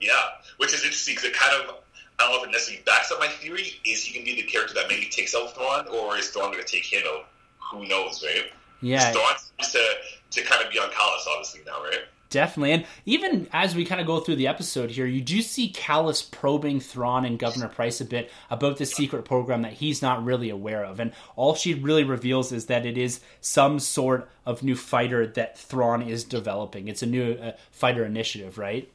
Yeah, 0.00 0.12
which 0.58 0.74
is 0.74 0.82
interesting 0.82 1.14
because 1.14 1.30
it 1.30 1.34
kind 1.34 1.62
of 1.62 1.83
I 2.18 2.24
don't 2.24 2.32
know 2.32 2.42
if 2.42 2.48
it 2.48 2.52
necessarily 2.52 2.82
backs 2.84 3.10
up 3.10 3.18
my 3.20 3.28
theory. 3.28 3.80
Is 3.84 4.04
he 4.04 4.14
going 4.14 4.26
to 4.26 4.34
be 4.34 4.40
the 4.40 4.46
character 4.46 4.74
that 4.74 4.86
maybe 4.88 5.06
takes 5.06 5.34
out 5.34 5.54
Thrawn, 5.54 5.86
or 5.88 6.16
is 6.16 6.28
Thrawn 6.28 6.52
going 6.52 6.64
to 6.64 6.70
take 6.70 6.84
him 6.84 7.02
out? 7.06 7.26
Who 7.70 7.86
knows, 7.88 8.24
right? 8.24 8.52
Yeah. 8.80 9.12
Thrawn 9.12 9.34
seems 9.36 9.72
to, 9.72 10.40
to 10.40 10.48
kind 10.48 10.64
of 10.64 10.70
be 10.70 10.78
on 10.78 10.90
Kallus, 10.90 11.26
obviously, 11.28 11.60
now, 11.66 11.82
right? 11.82 12.00
Definitely. 12.34 12.72
And 12.72 12.86
even 13.06 13.46
as 13.52 13.76
we 13.76 13.84
kind 13.84 14.00
of 14.00 14.08
go 14.08 14.18
through 14.18 14.34
the 14.36 14.48
episode 14.48 14.90
here, 14.90 15.06
you 15.06 15.20
do 15.20 15.40
see 15.40 15.70
Kallus 15.70 16.28
probing 16.28 16.80
Thrawn 16.80 17.24
and 17.24 17.38
Governor 17.38 17.68
Price 17.68 18.00
a 18.00 18.04
bit 18.04 18.28
about 18.50 18.76
the 18.76 18.86
secret 18.86 19.24
program 19.24 19.62
that 19.62 19.74
he's 19.74 20.02
not 20.02 20.24
really 20.24 20.50
aware 20.50 20.84
of. 20.84 20.98
And 20.98 21.12
all 21.36 21.54
she 21.54 21.74
really 21.74 22.02
reveals 22.02 22.50
is 22.50 22.66
that 22.66 22.86
it 22.86 22.98
is 22.98 23.20
some 23.40 23.78
sort 23.78 24.28
of 24.44 24.64
new 24.64 24.74
fighter 24.74 25.28
that 25.28 25.56
Thrawn 25.56 26.02
is 26.02 26.24
developing. 26.24 26.88
It's 26.88 27.04
a 27.04 27.06
new 27.06 27.34
uh, 27.34 27.52
fighter 27.70 28.04
initiative, 28.04 28.58
right? 28.58 28.90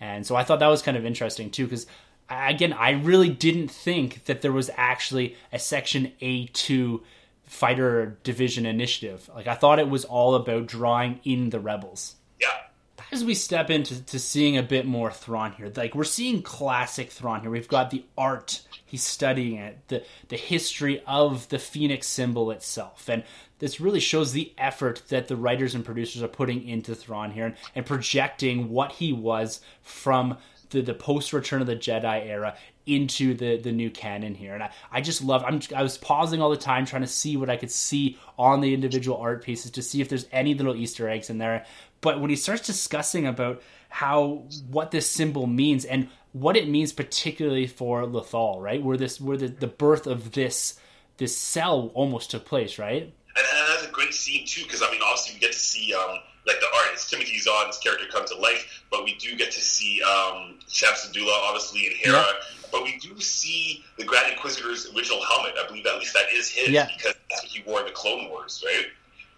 And 0.00 0.26
so 0.26 0.34
I 0.34 0.44
thought 0.44 0.60
that 0.60 0.68
was 0.68 0.82
kind 0.82 0.96
of 0.96 1.04
interesting 1.04 1.50
too, 1.50 1.64
because 1.64 1.86
again, 2.30 2.72
I 2.72 2.90
really 2.90 3.28
didn't 3.28 3.68
think 3.68 4.24
that 4.24 4.40
there 4.40 4.52
was 4.52 4.70
actually 4.76 5.36
a 5.52 5.58
Section 5.58 6.12
A2 6.22 7.00
fighter 7.44 8.18
division 8.22 8.64
initiative. 8.64 9.28
Like, 9.34 9.48
I 9.48 9.54
thought 9.54 9.80
it 9.80 9.88
was 9.88 10.04
all 10.04 10.36
about 10.36 10.66
drawing 10.66 11.18
in 11.24 11.50
the 11.50 11.58
rebels. 11.58 12.14
Yeah. 12.40 12.46
As 13.12 13.24
we 13.24 13.34
step 13.34 13.70
into 13.70 14.00
to 14.06 14.18
seeing 14.20 14.56
a 14.56 14.62
bit 14.62 14.86
more 14.86 15.10
Thrawn 15.10 15.52
here, 15.52 15.72
like 15.74 15.96
we're 15.96 16.04
seeing 16.04 16.42
classic 16.42 17.10
Thrawn 17.10 17.40
here. 17.40 17.50
We've 17.50 17.66
got 17.66 17.90
the 17.90 18.04
art 18.16 18.62
he's 18.86 19.02
studying 19.02 19.56
it, 19.56 19.78
the 19.88 20.04
the 20.28 20.36
history 20.36 21.02
of 21.06 21.48
the 21.48 21.58
Phoenix 21.58 22.06
symbol 22.06 22.52
itself, 22.52 23.08
and 23.08 23.24
this 23.60 23.80
really 23.80 24.00
shows 24.00 24.32
the 24.32 24.52
effort 24.58 25.02
that 25.08 25.28
the 25.28 25.36
writers 25.36 25.74
and 25.74 25.84
producers 25.84 26.22
are 26.22 26.28
putting 26.28 26.66
into 26.66 26.94
Thrawn 26.94 27.30
here 27.30 27.46
and, 27.46 27.54
and 27.74 27.86
projecting 27.86 28.70
what 28.70 28.92
he 28.92 29.12
was 29.12 29.60
from 29.82 30.36
the, 30.70 30.80
the 30.80 30.94
post 30.94 31.32
Return 31.32 31.60
of 31.60 31.66
the 31.66 31.76
Jedi 31.76 32.26
era 32.26 32.56
into 32.86 33.34
the 33.34 33.58
the 33.58 33.70
new 33.70 33.90
canon 33.90 34.34
here. 34.34 34.54
And 34.54 34.62
I, 34.64 34.70
I 34.90 35.00
just 35.00 35.22
love 35.22 35.44
I'm 35.46 35.60
I 35.76 35.82
was 35.82 35.98
pausing 35.98 36.40
all 36.40 36.50
the 36.50 36.56
time 36.56 36.86
trying 36.86 37.02
to 37.02 37.08
see 37.08 37.36
what 37.36 37.50
I 37.50 37.56
could 37.56 37.70
see 37.70 38.18
on 38.38 38.60
the 38.60 38.74
individual 38.74 39.18
art 39.18 39.44
pieces 39.44 39.70
to 39.72 39.82
see 39.82 40.00
if 40.00 40.08
there's 40.08 40.26
any 40.32 40.54
little 40.54 40.74
Easter 40.74 41.08
eggs 41.08 41.30
in 41.30 41.38
there. 41.38 41.66
But 42.00 42.20
when 42.20 42.30
he 42.30 42.36
starts 42.36 42.66
discussing 42.66 43.26
about 43.26 43.62
how 43.90 44.44
what 44.70 44.90
this 44.90 45.08
symbol 45.08 45.46
means 45.46 45.84
and 45.84 46.08
what 46.32 46.56
it 46.56 46.68
means 46.68 46.92
particularly 46.92 47.66
for 47.66 48.04
Lothal 48.04 48.62
right? 48.62 48.82
Where 48.82 48.96
this 48.96 49.20
where 49.20 49.36
the, 49.36 49.48
the 49.48 49.66
birth 49.66 50.06
of 50.06 50.32
this 50.32 50.78
this 51.18 51.36
cell 51.36 51.90
almost 51.94 52.30
took 52.30 52.46
place 52.46 52.78
right 52.78 53.12
a 53.90 53.92
great 53.92 54.14
scene 54.14 54.46
too 54.46 54.62
because 54.62 54.82
I 54.82 54.90
mean 54.90 55.00
obviously 55.02 55.34
we 55.34 55.40
get 55.40 55.52
to 55.52 55.58
see 55.58 55.92
um 55.94 56.20
like 56.46 56.60
the 56.60 56.66
artist 56.84 57.10
Timothy 57.10 57.38
Zahn's 57.38 57.78
character 57.78 58.06
come 58.10 58.24
to 58.26 58.36
life, 58.36 58.84
but 58.90 59.04
we 59.04 59.14
do 59.16 59.36
get 59.36 59.52
to 59.52 59.60
see 59.60 60.00
um, 60.02 60.58
obviously, 61.44 61.86
and 61.86 61.96
Hera. 61.96 62.16
Yeah. 62.16 62.32
But 62.72 62.84
we 62.84 62.98
do 62.98 63.18
see 63.20 63.84
the 63.98 64.04
Grand 64.04 64.32
Inquisitor's 64.32 64.86
original 64.94 65.22
helmet. 65.24 65.54
I 65.62 65.66
believe 65.66 65.86
at 65.86 65.98
least 65.98 66.14
that 66.14 66.32
is 66.32 66.48
his 66.48 66.70
yeah. 66.70 66.86
because 66.96 67.14
that's 67.28 67.42
what 67.42 67.50
he 67.50 67.62
wore 67.66 67.80
in 67.80 67.86
the 67.86 67.92
Clone 67.92 68.28
Wars, 68.28 68.62
right? 68.64 68.86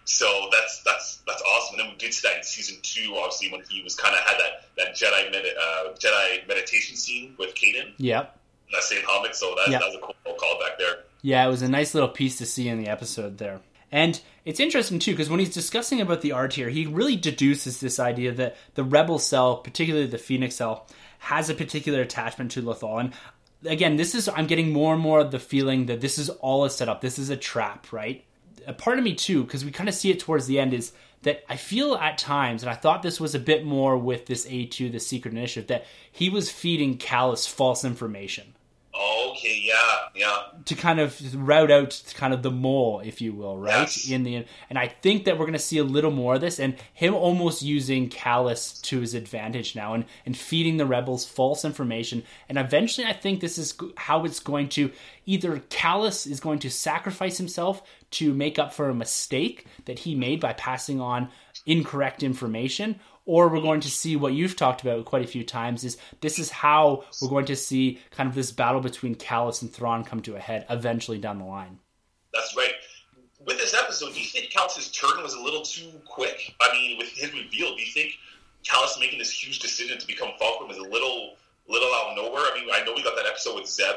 So 0.05 0.49
that's 0.51 0.83
that's 0.83 1.17
that's 1.25 1.41
awesome. 1.41 1.79
And 1.79 1.87
then 1.87 1.91
we 1.93 1.97
did 1.97 2.13
see 2.13 2.27
that 2.27 2.37
in 2.37 2.43
season 2.43 2.77
two, 2.83 3.15
obviously, 3.17 3.51
when 3.51 3.63
he 3.69 3.81
was 3.81 3.95
kind 3.95 4.15
of 4.15 4.21
had 4.21 4.37
that 4.37 4.65
that 4.77 4.95
Jedi 4.95 5.31
med- 5.31 5.55
uh, 5.59 5.93
Jedi 5.95 6.47
meditation 6.47 6.95
scene 6.95 7.35
with 7.39 7.55
Kanan. 7.55 7.93
Yep. 7.97 8.39
That 8.71 8.83
same 8.83 9.03
helmet. 9.03 9.35
So 9.35 9.55
that, 9.55 9.71
that 9.71 9.81
was 9.81 9.95
a 9.95 9.99
cool 9.99 10.15
callback 10.25 10.77
there. 10.77 11.03
Yeah, 11.21 11.45
it 11.45 11.49
was 11.49 11.61
a 11.61 11.69
nice 11.69 11.93
little 11.93 12.09
piece 12.09 12.37
to 12.37 12.45
see 12.45 12.67
in 12.67 12.81
the 12.81 12.89
episode 12.89 13.37
there. 13.37 13.61
And 13.91 14.19
it's 14.45 14.59
interesting 14.59 14.99
too 14.99 15.11
because 15.11 15.29
when 15.29 15.39
he's 15.39 15.53
discussing 15.53 16.01
about 16.01 16.21
the 16.21 16.31
art 16.31 16.53
here, 16.53 16.69
he 16.69 16.85
really 16.85 17.15
deduces 17.15 17.79
this 17.79 17.99
idea 17.99 18.31
that 18.33 18.57
the 18.75 18.83
rebel 18.83 19.19
cell, 19.19 19.57
particularly 19.57 20.07
the 20.07 20.17
Phoenix 20.17 20.55
cell, 20.55 20.87
has 21.19 21.49
a 21.49 21.53
particular 21.53 22.01
attachment 22.01 22.51
to 22.51 22.61
Lothal. 22.61 22.99
And 22.99 23.13
again, 23.65 23.95
this 23.95 24.13
is 24.15 24.27
I'm 24.27 24.47
getting 24.47 24.73
more 24.73 24.93
and 24.93 25.01
more 25.01 25.19
of 25.19 25.31
the 25.31 25.39
feeling 25.39 25.85
that 25.85 26.01
this 26.01 26.17
is 26.17 26.29
all 26.29 26.65
a 26.65 26.69
setup. 26.69 27.01
This 27.01 27.17
is 27.17 27.29
a 27.29 27.37
trap, 27.37 27.91
right? 27.93 28.23
A 28.67 28.73
part 28.73 28.97
of 28.97 29.03
me 29.03 29.13
too, 29.13 29.43
because 29.43 29.63
we 29.63 29.71
kind 29.71 29.89
of 29.89 29.95
see 29.95 30.11
it 30.11 30.19
towards 30.19 30.47
the 30.47 30.59
end, 30.59 30.73
is 30.73 30.91
that 31.23 31.43
I 31.49 31.55
feel 31.55 31.95
at 31.95 32.17
times, 32.17 32.63
and 32.63 32.69
I 32.69 32.75
thought 32.75 33.01
this 33.01 33.19
was 33.19 33.35
a 33.35 33.39
bit 33.39 33.65
more 33.65 33.97
with 33.97 34.25
this 34.25 34.45
A2, 34.45 34.91
the 34.91 34.99
secret 34.99 35.33
initiative, 35.33 35.67
that 35.67 35.85
he 36.11 36.29
was 36.29 36.51
feeding 36.51 36.97
Kallus 36.97 37.49
false 37.49 37.85
information 37.85 38.53
Okay, 39.33 39.61
yeah, 39.63 39.73
yeah. 40.15 40.37
To 40.65 40.75
kind 40.75 40.99
of 40.99 41.19
route 41.35 41.71
out 41.71 42.01
kind 42.15 42.33
of 42.33 42.43
the 42.43 42.51
mole, 42.51 43.01
if 43.03 43.21
you 43.21 43.33
will, 43.33 43.57
right? 43.57 43.81
Yes. 43.81 44.09
In 44.09 44.23
the 44.23 44.45
and 44.69 44.79
I 44.79 44.87
think 44.87 45.25
that 45.25 45.37
we're 45.37 45.45
going 45.45 45.53
to 45.53 45.59
see 45.59 45.77
a 45.77 45.83
little 45.83 46.11
more 46.11 46.35
of 46.35 46.41
this, 46.41 46.59
and 46.59 46.75
him 46.93 47.13
almost 47.13 47.61
using 47.61 48.09
Kallus 48.09 48.81
to 48.83 48.99
his 48.99 49.13
advantage 49.13 49.75
now, 49.75 49.93
and 49.93 50.05
and 50.25 50.37
feeding 50.37 50.77
the 50.77 50.85
rebels 50.85 51.25
false 51.25 51.65
information, 51.65 52.23
and 52.49 52.57
eventually, 52.57 53.07
I 53.07 53.13
think 53.13 53.39
this 53.39 53.57
is 53.57 53.75
how 53.97 54.25
it's 54.25 54.39
going 54.39 54.69
to 54.69 54.91
either 55.25 55.57
Kallus 55.69 56.29
is 56.29 56.39
going 56.39 56.59
to 56.59 56.69
sacrifice 56.69 57.37
himself 57.37 57.81
to 58.11 58.33
make 58.33 58.59
up 58.59 58.73
for 58.73 58.89
a 58.89 58.95
mistake 58.95 59.65
that 59.85 59.99
he 59.99 60.15
made 60.15 60.39
by 60.39 60.53
passing 60.53 61.01
on 61.01 61.29
incorrect 61.65 62.23
information, 62.23 62.99
or 63.25 63.47
we're 63.47 63.61
going 63.61 63.81
to 63.81 63.89
see 63.89 64.15
what 64.15 64.33
you've 64.33 64.55
talked 64.55 64.81
about 64.81 65.05
quite 65.05 65.23
a 65.23 65.27
few 65.27 65.43
times 65.43 65.83
is 65.83 65.97
this 66.21 66.39
is 66.39 66.49
how 66.49 67.03
we're 67.21 67.29
going 67.29 67.45
to 67.45 67.55
see 67.55 67.99
kind 68.11 68.27
of 68.27 68.35
this 68.35 68.51
battle 68.51 68.81
between 68.81 69.15
Kallus 69.15 69.61
and 69.61 69.71
Thrawn 69.71 70.03
come 70.03 70.21
to 70.21 70.35
a 70.35 70.39
head 70.39 70.65
eventually 70.69 71.19
down 71.19 71.39
the 71.39 71.45
line. 71.45 71.79
That's 72.33 72.55
right. 72.55 72.73
With 73.45 73.57
this 73.57 73.73
episode, 73.73 74.13
do 74.13 74.19
you 74.19 74.27
think 74.27 74.51
Kallus's 74.51 74.91
turn 74.91 75.21
was 75.21 75.33
a 75.33 75.41
little 75.41 75.61
too 75.61 75.89
quick? 76.05 76.53
I 76.61 76.71
mean, 76.73 76.97
with 76.97 77.09
his 77.09 77.31
reveal, 77.33 77.75
do 77.75 77.81
you 77.81 77.91
think 77.93 78.13
Kallus 78.63 78.99
making 78.99 79.19
this 79.19 79.31
huge 79.31 79.59
decision 79.59 79.97
to 79.99 80.07
become 80.07 80.29
Fulcrum 80.39 80.71
is 80.71 80.77
a 80.77 80.81
little 80.81 81.35
little 81.67 81.89
out 81.93 82.11
of 82.11 82.17
nowhere? 82.17 82.43
I 82.51 82.59
mean, 82.59 82.69
I 82.73 82.83
know 82.83 82.93
we 82.93 83.03
got 83.03 83.15
that 83.15 83.25
episode 83.25 83.55
with 83.55 83.67
Zeb, 83.67 83.95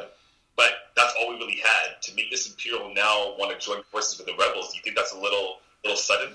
but 0.56 0.70
that's 0.96 1.14
all 1.20 1.30
we 1.30 1.36
really 1.36 1.60
had. 1.62 2.00
To 2.02 2.14
make 2.14 2.30
this 2.30 2.48
Imperial 2.48 2.92
now 2.94 3.34
want 3.38 3.58
to 3.58 3.64
join 3.64 3.82
forces 3.84 4.18
with 4.18 4.26
the 4.26 4.34
Rebels, 4.34 4.72
do 4.72 4.76
you 4.76 4.82
think 4.82 4.96
that's 4.96 5.12
a 5.12 5.18
little 5.18 5.58
little 5.84 5.96
sudden? 5.96 6.32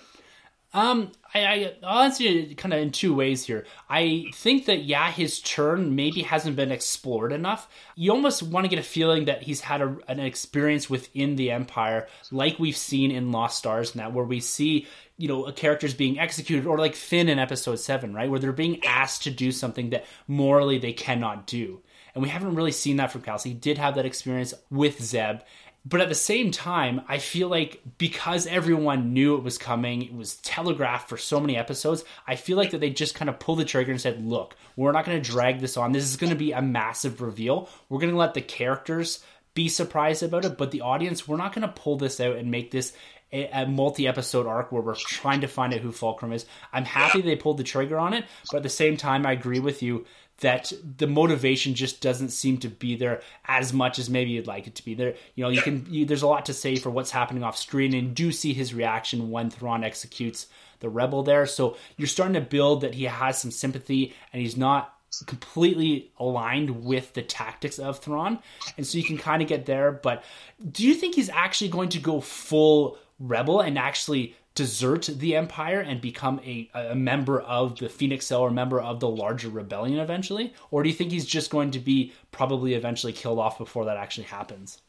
Um, 0.74 1.12
I, 1.34 1.46
I 1.46 1.74
I'll 1.84 2.04
answer 2.04 2.24
it 2.24 2.58
kind 2.58 2.74
of 2.74 2.80
in 2.80 2.92
two 2.92 3.14
ways 3.14 3.46
here. 3.46 3.66
I 3.90 4.28
think 4.34 4.66
that 4.66 4.84
yeah, 4.84 5.12
his 5.12 5.40
turn 5.42 5.96
maybe 5.96 6.22
hasn't 6.22 6.56
been 6.56 6.72
explored 6.72 7.34
enough. 7.34 7.68
You 7.96 8.12
almost 8.12 8.42
want 8.42 8.66
to 8.66 8.70
get 8.70 8.80
a 8.80 8.84
feeling 8.84 9.26
that 9.26 9.44
he's 9.44 9.62
had 9.62 9.82
a, 9.82 9.98
an 10.08 10.20
experience 10.20 10.90
within 10.90 11.36
the 11.36 11.52
Empire, 11.52 12.08
like 12.32 12.58
we've 12.58 12.78
seen 12.78 13.12
in 13.12 13.32
Lost 13.32 13.58
Stars 13.58 13.92
and 13.92 14.00
that 14.00 14.14
where 14.14 14.26
we 14.26 14.40
see 14.40 14.88
you 15.18 15.28
know 15.28 15.46
a 15.46 15.52
characters 15.52 15.94
being 15.94 16.20
executed, 16.20 16.66
or 16.66 16.78
like 16.78 16.96
Finn 16.96 17.28
in 17.28 17.40
Episode 17.40 17.78
Seven, 17.78 18.14
right, 18.14 18.30
where 18.30 18.40
they're 18.40 18.54
being 18.54 18.84
asked 18.86 19.24
to 19.24 19.32
do 19.32 19.52
something 19.52 19.90
that 19.90 20.06
morally 20.28 20.78
they 20.78 20.94
cannot 20.94 21.48
do. 21.48 21.82
And 22.14 22.22
we 22.22 22.30
haven't 22.30 22.56
really 22.56 22.74
seen 22.74 22.98
that 22.98 23.12
from 23.12 23.22
Kallus. 23.22 23.44
He 23.44 23.54
did 23.54 23.78
have 23.78 23.96
that 23.96 24.06
experience 24.06 24.54
with 24.70 25.02
Zeb, 25.02 25.40
but 25.84 26.02
at 26.02 26.10
the 26.10 26.16
same 26.16 26.52
time, 26.52 27.02
I 27.08 27.18
feel 27.18 27.48
like 27.48 27.82
because 27.98 28.46
everyone 28.46 29.14
knew 29.14 29.36
it 29.36 29.44
was 29.44 29.58
coming, 29.58 30.04
it 30.04 30.14
was 30.14 30.36
telegraphed 30.38 31.10
for 31.10 31.18
so 31.18 31.40
many 31.40 31.58
episodes, 31.58 32.04
I 32.28 32.36
feel 32.36 32.58
like 32.58 32.72
that 32.72 32.82
they 32.82 32.92
just 32.92 33.16
kind 33.16 33.30
of 33.30 33.40
pulled 33.40 33.60
the 33.60 33.66
trigger 33.66 33.92
and 33.92 34.00
said, 34.00 34.24
look, 34.24 34.56
we're 34.76 34.92
not 34.92 35.06
going 35.06 35.22
to 35.22 35.32
drag 35.32 35.60
this 35.60 35.78
on. 35.78 35.92
This 35.92 36.04
is 36.04 36.18
going 36.18 36.30
to 36.30 36.36
be 36.36 36.52
a 36.52 36.62
massive 36.62 37.20
reveal. 37.20 37.68
We're 37.90 38.00
going 38.00 38.12
to 38.12 38.18
let 38.18 38.36
the 38.36 38.42
characters 38.42 39.24
be 39.56 39.70
surprised 39.70 40.22
about 40.22 40.46
it, 40.46 40.58
but 40.58 40.72
the 40.72 40.82
audience, 40.82 41.28
we're 41.28 41.38
not 41.38 41.54
going 41.54 41.68
to 41.68 41.74
pull 41.74 41.98
this 41.98 42.20
out 42.20 42.36
and 42.36 42.52
make 42.52 42.70
this 42.70 42.94
a, 43.34 43.48
a 43.48 43.66
multi-episode 43.66 44.46
arc 44.46 44.72
where 44.72 44.82
we're 44.84 44.96
trying 44.96 45.42
to 45.42 45.48
find 45.48 45.74
out 45.74 45.82
who 45.82 45.92
Fulcrum 45.92 46.32
is. 46.32 46.46
I'm 46.72 46.86
happy 46.86 47.22
they 47.22 47.36
pulled 47.36 47.58
the 47.58 47.64
trigger 47.64 47.98
on 47.98 48.14
it, 48.14 48.26
but 48.52 48.58
at 48.58 48.64
the 48.64 48.70
same 48.70 48.98
time, 48.98 49.26
I 49.26 49.32
agree 49.32 49.60
with 49.60 49.82
you 49.82 50.06
that 50.42 50.74
the 50.98 51.08
motivation 51.08 51.74
just 51.74 52.02
doesn't 52.02 52.30
seem 52.30 52.58
to 52.58 52.68
be 52.68 52.96
there 52.96 53.22
as 53.46 53.74
much 53.74 53.98
as 53.98 54.10
maybe 54.10 54.32
you'd 54.32 54.48
like 54.48 54.68
it 54.68 54.76
to 54.76 54.86
be 54.86 54.94
there. 54.94 55.16
You 55.36 55.44
know, 55.44 55.50
you 55.50 55.62
can 55.62 55.86
you, 55.90 56.06
there's 56.06 56.24
a 56.24 56.28
lot 56.28 56.46
to 56.48 56.54
say 56.54 56.76
for 56.76 56.90
what's 56.90 57.12
happening 57.12 57.44
off 57.44 57.58
screen, 57.58 57.94
and 57.94 58.14
do 58.14 58.32
see 58.32 58.54
his 58.54 58.74
reaction 58.74 59.32
when 59.32 59.50
Thrawn 59.50 59.84
executes 59.84 60.48
the 60.80 60.90
rebel 60.90 61.24
there. 61.24 61.46
So 61.46 61.78
you're 61.96 62.08
starting 62.08 62.34
to 62.34 62.42
build 62.42 62.82
that 62.82 62.96
he 62.96 63.06
has 63.06 63.40
some 63.40 63.52
sympathy, 63.52 64.14
and 64.34 64.42
he's 64.42 64.58
not 64.58 64.96
completely 65.26 66.12
aligned 66.20 66.84
with 66.86 67.14
the 67.14 67.22
tactics 67.22 67.78
of 67.78 68.00
Thrawn, 68.00 68.40
and 68.78 68.86
so 68.86 68.98
you 68.98 69.04
can 69.04 69.18
kind 69.18 69.42
of 69.42 69.48
get 69.48 69.66
there. 69.66 69.92
But 69.92 70.24
do 70.72 70.88
you 70.88 70.96
think 70.96 71.16
he's 71.16 71.30
actually 71.30 71.70
going 71.70 71.90
to 71.90 72.00
go 72.00 72.20
full 72.20 72.98
rebel 73.20 73.62
and 73.62 73.78
actually 73.78 74.36
desert 74.56 75.04
the 75.06 75.36
empire 75.36 75.80
and 75.80 76.02
become 76.02 76.40
a, 76.46 76.70
a 76.74 76.96
member 76.96 77.40
of 77.42 77.78
the 77.80 77.88
phoenix 77.88 78.26
cell 78.26 78.42
or 78.42 78.50
a 78.50 78.54
member 78.54 78.82
of 78.82 79.00
the 79.00 79.08
larger 79.08 79.50
rebellion 79.50 80.00
eventually 80.00 80.54
or 80.72 80.84
do 80.84 80.90
you 80.90 80.96
think 80.96 81.12
he's 81.12 81.26
just 81.26 81.50
going 81.50 81.72
to 81.72 81.80
be 81.80 82.14
probably 82.32 82.74
eventually 82.74 83.14
killed 83.14 83.40
off 83.40 83.58
before 83.58 83.86
that 83.86 83.96
actually 83.96 84.26
happens 84.26 84.82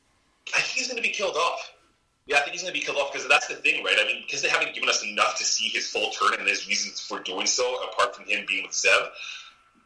i 0.54 0.60
think 0.60 0.78
he's 0.78 0.88
going 0.88 0.96
to 0.96 1.08
be 1.08 1.14
killed 1.14 1.36
off 1.36 1.72
yeah 2.26 2.38
i 2.38 2.40
think 2.40 2.52
he's 2.52 2.62
going 2.62 2.74
to 2.74 2.78
be 2.78 2.84
killed 2.84 2.98
off 2.98 3.12
because 3.12 3.28
that's 3.28 3.46
the 3.46 3.54
thing 3.54 3.84
right 3.84 3.96
i 4.00 4.04
mean 4.04 4.22
because 4.26 4.42
they 4.42 4.48
haven't 4.48 4.74
given 4.74 4.88
us 4.88 5.04
enough 5.04 5.36
to 5.36 5.44
see 5.44 5.68
his 5.68 5.88
full 5.88 6.10
turn 6.10 6.38
and 6.38 6.48
his 6.48 6.66
reasons 6.66 6.98
for 7.00 7.20
doing 7.20 7.46
so 7.46 7.76
apart 7.84 8.16
from 8.16 8.24
him 8.26 8.44
being 8.48 8.64
with 8.64 8.74
zeb 8.74 8.90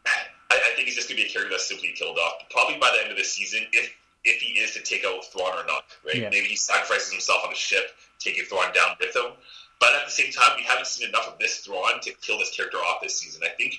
I, 0.06 0.54
I 0.56 0.72
think 0.74 0.86
he's 0.86 0.94
just 0.94 1.08
going 1.08 1.18
to 1.18 1.24
be 1.24 1.28
a 1.28 1.32
character 1.32 1.50
that's 1.50 1.68
simply 1.68 1.92
killed 1.94 2.16
off 2.18 2.48
probably 2.50 2.78
by 2.78 2.90
the 2.96 3.02
end 3.02 3.12
of 3.12 3.18
the 3.18 3.24
season 3.24 3.60
if 3.72 3.92
if 4.26 4.40
he 4.40 4.58
is 4.58 4.72
to 4.72 4.82
take 4.82 5.04
out 5.06 5.24
Thrawn 5.24 5.52
or 5.56 5.64
not, 5.66 5.84
right? 6.04 6.16
Yeah. 6.16 6.30
Maybe 6.30 6.48
he 6.48 6.56
sacrifices 6.56 7.12
himself 7.12 7.42
on 7.44 7.50
the 7.50 7.56
ship, 7.56 7.92
taking 8.18 8.44
Thrawn 8.44 8.72
down 8.74 8.96
with 8.98 9.14
him. 9.14 9.32
But 9.80 9.94
at 9.94 10.06
the 10.06 10.10
same 10.10 10.32
time, 10.32 10.52
we 10.56 10.62
haven't 10.62 10.86
seen 10.86 11.08
enough 11.08 11.28
of 11.28 11.38
this 11.38 11.58
Thrawn 11.58 12.00
to 12.02 12.12
kill 12.22 12.38
this 12.38 12.54
character 12.54 12.78
off 12.78 13.02
this 13.02 13.18
season. 13.18 13.42
I 13.44 13.54
think 13.56 13.74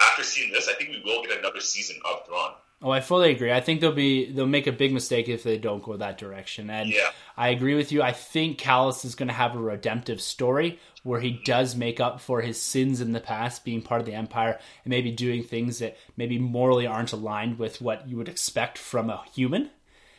after 0.00 0.22
seeing 0.22 0.52
this, 0.52 0.68
I 0.68 0.74
think 0.74 0.90
we 0.90 1.02
will 1.04 1.22
get 1.22 1.38
another 1.38 1.60
season 1.60 1.96
of 2.04 2.26
Thrawn. 2.26 2.52
Oh, 2.82 2.90
I 2.90 3.00
fully 3.00 3.30
agree. 3.30 3.52
I 3.52 3.60
think 3.60 3.80
they'll 3.80 3.92
be 3.92 4.32
they'll 4.32 4.46
make 4.46 4.66
a 4.66 4.72
big 4.72 4.92
mistake 4.92 5.28
if 5.28 5.42
they 5.42 5.58
don't 5.58 5.82
go 5.82 5.98
that 5.98 6.16
direction. 6.16 6.70
And 6.70 6.88
yeah. 6.88 7.10
I 7.36 7.48
agree 7.48 7.74
with 7.74 7.92
you. 7.92 8.00
I 8.00 8.12
think 8.12 8.58
Kallus 8.58 9.04
is 9.04 9.14
going 9.14 9.28
to 9.28 9.34
have 9.34 9.54
a 9.54 9.58
redemptive 9.58 10.22
story 10.22 10.78
where 11.02 11.20
he 11.20 11.40
does 11.44 11.76
make 11.76 12.00
up 12.00 12.20
for 12.20 12.40
his 12.40 12.60
sins 12.60 13.02
in 13.02 13.12
the 13.12 13.20
past, 13.20 13.66
being 13.66 13.82
part 13.82 14.00
of 14.00 14.06
the 14.06 14.14
Empire, 14.14 14.58
and 14.84 14.90
maybe 14.90 15.10
doing 15.10 15.42
things 15.42 15.78
that 15.80 15.98
maybe 16.16 16.38
morally 16.38 16.86
aren't 16.86 17.12
aligned 17.12 17.58
with 17.58 17.82
what 17.82 18.08
you 18.08 18.16
would 18.16 18.28
expect 18.30 18.78
from 18.78 19.10
a 19.10 19.24
human. 19.34 19.70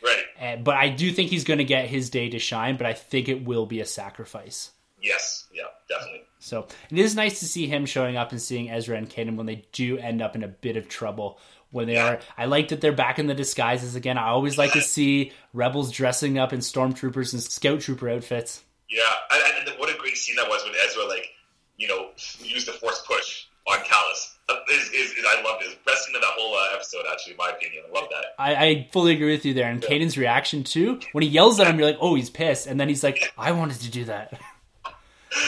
Right. 0.04 0.22
And, 0.38 0.62
but 0.62 0.76
I 0.76 0.88
do 0.88 1.10
think 1.10 1.30
he's 1.30 1.44
going 1.44 1.58
to 1.58 1.64
get 1.64 1.86
his 1.86 2.10
day 2.10 2.28
to 2.28 2.38
shine. 2.38 2.76
But 2.76 2.86
I 2.86 2.92
think 2.92 3.28
it 3.28 3.44
will 3.44 3.66
be 3.66 3.80
a 3.80 3.86
sacrifice. 3.86 4.70
Yes, 5.02 5.46
yeah, 5.52 5.64
definitely. 5.88 6.22
So 6.38 6.66
it 6.90 6.98
is 6.98 7.16
nice 7.16 7.40
to 7.40 7.46
see 7.46 7.66
him 7.66 7.86
showing 7.86 8.16
up 8.16 8.30
and 8.30 8.40
seeing 8.40 8.70
Ezra 8.70 8.96
and 8.96 9.10
Kanan 9.10 9.36
when 9.36 9.46
they 9.46 9.64
do 9.72 9.98
end 9.98 10.22
up 10.22 10.36
in 10.36 10.44
a 10.44 10.48
bit 10.48 10.76
of 10.76 10.88
trouble. 10.88 11.38
When 11.70 11.86
they 11.86 11.94
yeah. 11.94 12.08
are, 12.08 12.20
I 12.36 12.44
like 12.44 12.68
that 12.68 12.82
they're 12.82 12.92
back 12.92 13.18
in 13.18 13.26
the 13.26 13.34
disguises 13.34 13.94
again. 13.94 14.18
I 14.18 14.28
always 14.28 14.58
like 14.58 14.72
to 14.72 14.82
see 14.82 15.32
rebels 15.54 15.90
dressing 15.90 16.38
up 16.38 16.52
in 16.52 16.60
stormtroopers 16.60 17.32
and 17.32 17.42
scout 17.42 17.80
trooper 17.80 18.10
outfits. 18.10 18.62
Yeah, 18.90 19.00
and, 19.32 19.68
and 19.68 19.78
what 19.78 19.88
a 19.88 19.96
great 19.96 20.18
scene 20.18 20.36
that 20.36 20.48
was 20.48 20.62
when 20.64 20.74
Ezra, 20.86 21.06
like, 21.06 21.30
you 21.78 21.88
know, 21.88 22.10
used 22.40 22.68
the 22.68 22.72
force 22.72 23.02
push 23.06 23.46
on 23.66 23.78
Kallus. 23.78 24.34
Is, 24.70 24.88
is, 24.90 25.12
is, 25.12 25.24
I 25.26 25.42
loved 25.42 25.64
it. 25.64 25.82
Best 25.86 26.04
scene 26.04 26.14
of 26.14 26.20
that 26.20 26.32
whole 26.36 26.54
uh, 26.54 26.74
episode, 26.74 27.04
actually, 27.10 27.32
in 27.32 27.36
my 27.38 27.50
opinion. 27.50 27.84
I 27.88 27.98
love 27.98 28.08
that. 28.10 28.24
I, 28.38 28.66
I 28.66 28.88
fully 28.92 29.14
agree 29.14 29.32
with 29.32 29.46
you 29.46 29.54
there. 29.54 29.70
And 29.70 29.82
yeah. 29.82 29.88
Kanan's 29.88 30.18
reaction, 30.18 30.64
too, 30.64 31.00
when 31.12 31.22
he 31.22 31.28
yells 31.28 31.58
at 31.58 31.68
him, 31.68 31.78
you're 31.78 31.88
like, 31.88 31.98
oh, 32.00 32.14
he's 32.14 32.28
pissed. 32.28 32.66
And 32.66 32.78
then 32.78 32.90
he's 32.90 33.02
like, 33.02 33.32
I 33.38 33.52
wanted 33.52 33.80
to 33.80 33.90
do 33.90 34.04
that. 34.04 34.38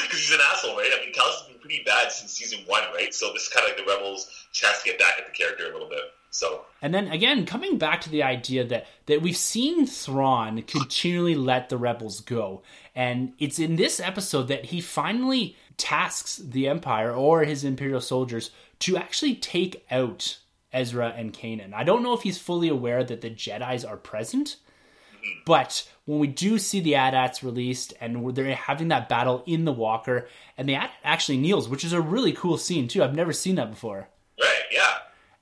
because 0.02 0.20
he's 0.20 0.32
an 0.32 0.40
asshole, 0.52 0.76
right? 0.76 0.90
I 0.96 1.04
mean, 1.04 1.12
has 1.14 1.42
been 1.48 1.58
pretty 1.60 1.82
bad 1.84 2.10
since 2.10 2.32
season 2.32 2.60
one, 2.66 2.82
right? 2.94 3.12
So 3.14 3.32
this 3.32 3.44
is 3.44 3.48
kind 3.48 3.64
of 3.70 3.76
like 3.76 3.86
the 3.86 3.92
Rebels' 3.92 4.28
chance 4.52 4.82
to 4.82 4.90
get 4.90 4.98
back 4.98 5.14
at 5.18 5.26
the 5.26 5.32
character 5.32 5.68
a 5.68 5.72
little 5.72 5.88
bit. 5.88 6.00
So 6.30 6.64
and 6.82 6.92
then 6.92 7.08
again, 7.08 7.46
coming 7.46 7.78
back 7.78 8.00
to 8.02 8.10
the 8.10 8.24
idea 8.24 8.64
that 8.64 8.86
that 9.06 9.22
we've 9.22 9.36
seen 9.36 9.86
Thrawn 9.86 10.62
continually 10.62 11.36
let 11.36 11.68
the 11.68 11.76
rebels 11.76 12.20
go, 12.20 12.62
and 12.94 13.34
it's 13.38 13.60
in 13.60 13.76
this 13.76 14.00
episode 14.00 14.48
that 14.48 14.66
he 14.66 14.80
finally 14.80 15.56
tasks 15.76 16.36
the 16.38 16.66
Empire 16.66 17.12
or 17.12 17.44
his 17.44 17.62
Imperial 17.62 18.00
soldiers 18.00 18.50
to 18.80 18.96
actually 18.96 19.36
take 19.36 19.86
out 19.92 20.38
Ezra 20.72 21.14
and 21.16 21.32
Kanan. 21.32 21.72
I 21.72 21.84
don't 21.84 22.02
know 22.02 22.14
if 22.14 22.22
he's 22.22 22.38
fully 22.38 22.68
aware 22.68 23.04
that 23.04 23.20
the 23.20 23.30
Jedi's 23.30 23.84
are 23.84 23.96
present, 23.96 24.56
but 25.46 25.88
when 26.04 26.18
we 26.18 26.26
do 26.26 26.58
see 26.58 26.80
the 26.80 26.96
AT-ATs 26.96 27.42
released 27.42 27.94
and 28.00 28.34
they're 28.34 28.54
having 28.54 28.88
that 28.88 29.08
battle 29.08 29.42
in 29.46 29.64
the 29.64 29.72
Walker, 29.72 30.28
and 30.58 30.68
the 30.68 30.74
AT 30.74 30.90
actually 31.02 31.38
kneels, 31.38 31.68
which 31.68 31.84
is 31.84 31.92
a 31.92 32.00
really 32.00 32.32
cool 32.32 32.58
scene 32.58 32.88
too. 32.88 33.02
I've 33.02 33.14
never 33.14 33.32
seen 33.32 33.54
that 33.56 33.70
before. 33.70 34.08
Right? 34.40 34.62
Yeah. 34.70 34.94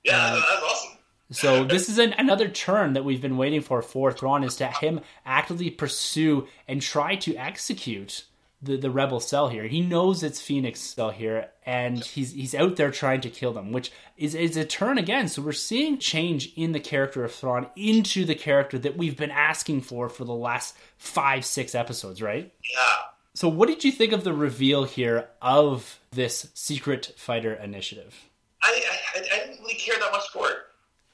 Yeah, 0.03 0.17
uh, 0.17 0.35
that's 0.35 0.63
awesome. 0.63 0.97
So 1.31 1.63
this 1.63 1.89
is 1.89 1.97
an, 1.97 2.13
another 2.13 2.47
turn 2.47 2.93
that 2.93 3.03
we've 3.03 3.21
been 3.21 3.37
waiting 3.37 3.61
for 3.61 3.81
for 3.81 4.11
Thrawn 4.11 4.43
is 4.43 4.57
to 4.57 4.67
him 4.67 5.01
actively 5.25 5.69
pursue 5.69 6.47
and 6.67 6.81
try 6.81 7.15
to 7.17 7.35
execute 7.35 8.25
the, 8.63 8.77
the 8.77 8.89
rebel 8.89 9.19
cell 9.19 9.49
here. 9.49 9.67
He 9.67 9.81
knows 9.81 10.23
it's 10.23 10.41
Phoenix 10.41 10.79
cell 10.79 11.09
here, 11.09 11.49
and 11.65 12.03
he's 12.03 12.31
he's 12.31 12.55
out 12.55 12.77
there 12.77 12.91
trying 12.91 13.21
to 13.21 13.29
kill 13.29 13.53
them, 13.53 13.71
which 13.71 13.91
is 14.17 14.33
is 14.33 14.57
a 14.57 14.65
turn 14.65 14.97
again. 14.97 15.27
So 15.27 15.41
we're 15.41 15.51
seeing 15.51 15.97
change 15.97 16.53
in 16.55 16.71
the 16.71 16.79
character 16.79 17.23
of 17.23 17.33
Thrawn 17.33 17.67
into 17.75 18.25
the 18.25 18.35
character 18.35 18.79
that 18.79 18.97
we've 18.97 19.17
been 19.17 19.31
asking 19.31 19.81
for 19.81 20.09
for 20.09 20.23
the 20.23 20.33
last 20.33 20.75
five 20.97 21.45
six 21.45 21.75
episodes, 21.75 22.21
right? 22.21 22.53
Yeah. 22.73 22.95
So 23.35 23.49
what 23.49 23.67
did 23.67 23.83
you 23.83 23.91
think 23.91 24.13
of 24.13 24.23
the 24.23 24.33
reveal 24.33 24.85
here 24.85 25.27
of 25.41 25.99
this 26.11 26.49
secret 26.53 27.13
fighter 27.17 27.53
initiative? 27.53 28.15
I 28.61 28.81
I, 29.15 29.19
I 29.19 29.39
didn't 29.45 29.59
really 29.59 29.75
care 29.75 29.95
that 29.99 30.11
much 30.11 30.29
for 30.29 30.49
it. 30.49 30.57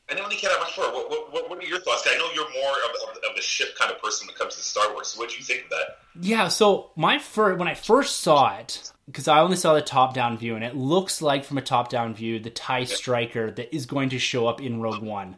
I 0.10 0.14
didn't 0.14 0.26
really 0.26 0.38
care 0.38 0.50
that 0.50 0.60
much 0.60 0.74
for. 0.74 0.82
What, 0.82 1.32
what, 1.32 1.50
what 1.50 1.64
are 1.64 1.68
your 1.68 1.80
thoughts? 1.80 2.08
I 2.10 2.18
know 2.18 2.30
you're 2.34 2.52
more 2.52 2.74
of, 2.86 3.10
of, 3.10 3.18
of, 3.18 3.36
the 3.36 3.42
ship 3.42 3.76
kind 3.78 3.92
of 3.92 4.02
person 4.02 4.26
when 4.26 4.34
it 4.34 4.40
comes 4.40 4.56
to 4.56 4.64
Star 4.64 4.92
Wars. 4.92 5.10
So 5.10 5.20
what 5.20 5.30
do 5.30 5.36
you 5.38 5.44
think 5.44 5.66
of 5.66 5.70
that? 5.70 6.00
Yeah, 6.20 6.48
so 6.48 6.92
my 6.96 7.20
first 7.20 7.60
when 7.60 7.68
I 7.68 7.76
first 7.76 8.22
saw 8.22 8.58
it, 8.58 8.92
because 9.06 9.28
I 9.28 9.40
only 9.40 9.56
saw 9.56 9.74
the 9.74 9.82
top 9.82 10.16
down 10.16 10.38
view, 10.38 10.56
and 10.56 10.64
it 10.64 10.76
looks 10.76 11.22
like 11.22 11.46
from 11.46 11.60
a 11.60 11.62
top 11.62 11.90
down 11.90 12.16
view 12.16 12.40
the 12.40 12.50
Tie 12.50 12.86
Striker 12.86 13.52
that 13.52 13.76
is 13.76 13.86
going 13.86 14.10
to 14.10 14.20
show 14.20 14.48
up 14.48 14.62
in 14.62 14.82
Rogue 14.82 15.04
One, 15.04 15.38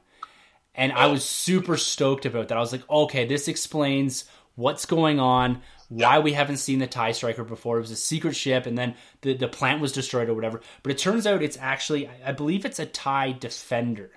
and 0.73 0.93
I 0.93 1.07
was 1.07 1.25
super 1.25 1.75
stoked 1.75 2.25
about 2.25 2.47
that. 2.47 2.57
I 2.57 2.61
was 2.61 2.71
like, 2.71 2.89
okay, 2.89 3.25
this 3.25 3.49
explains 3.49 4.25
what's 4.55 4.85
going 4.85 5.19
on, 5.19 5.61
why 5.89 6.19
we 6.19 6.33
haven't 6.33 6.57
seen 6.57 6.79
the 6.79 6.87
TIE 6.87 7.11
Striker 7.11 7.43
before. 7.43 7.77
It 7.77 7.81
was 7.81 7.91
a 7.91 7.97
secret 7.97 8.35
ship, 8.35 8.65
and 8.65 8.77
then 8.77 8.95
the, 9.21 9.33
the 9.33 9.47
plant 9.47 9.81
was 9.81 9.91
destroyed 9.91 10.29
or 10.29 10.33
whatever. 10.33 10.61
But 10.83 10.93
it 10.93 10.97
turns 10.97 11.27
out 11.27 11.43
it's 11.43 11.57
actually, 11.59 12.09
I 12.25 12.31
believe 12.31 12.65
it's 12.65 12.79
a 12.79 12.85
TIE 12.85 13.33
Defender. 13.33 14.11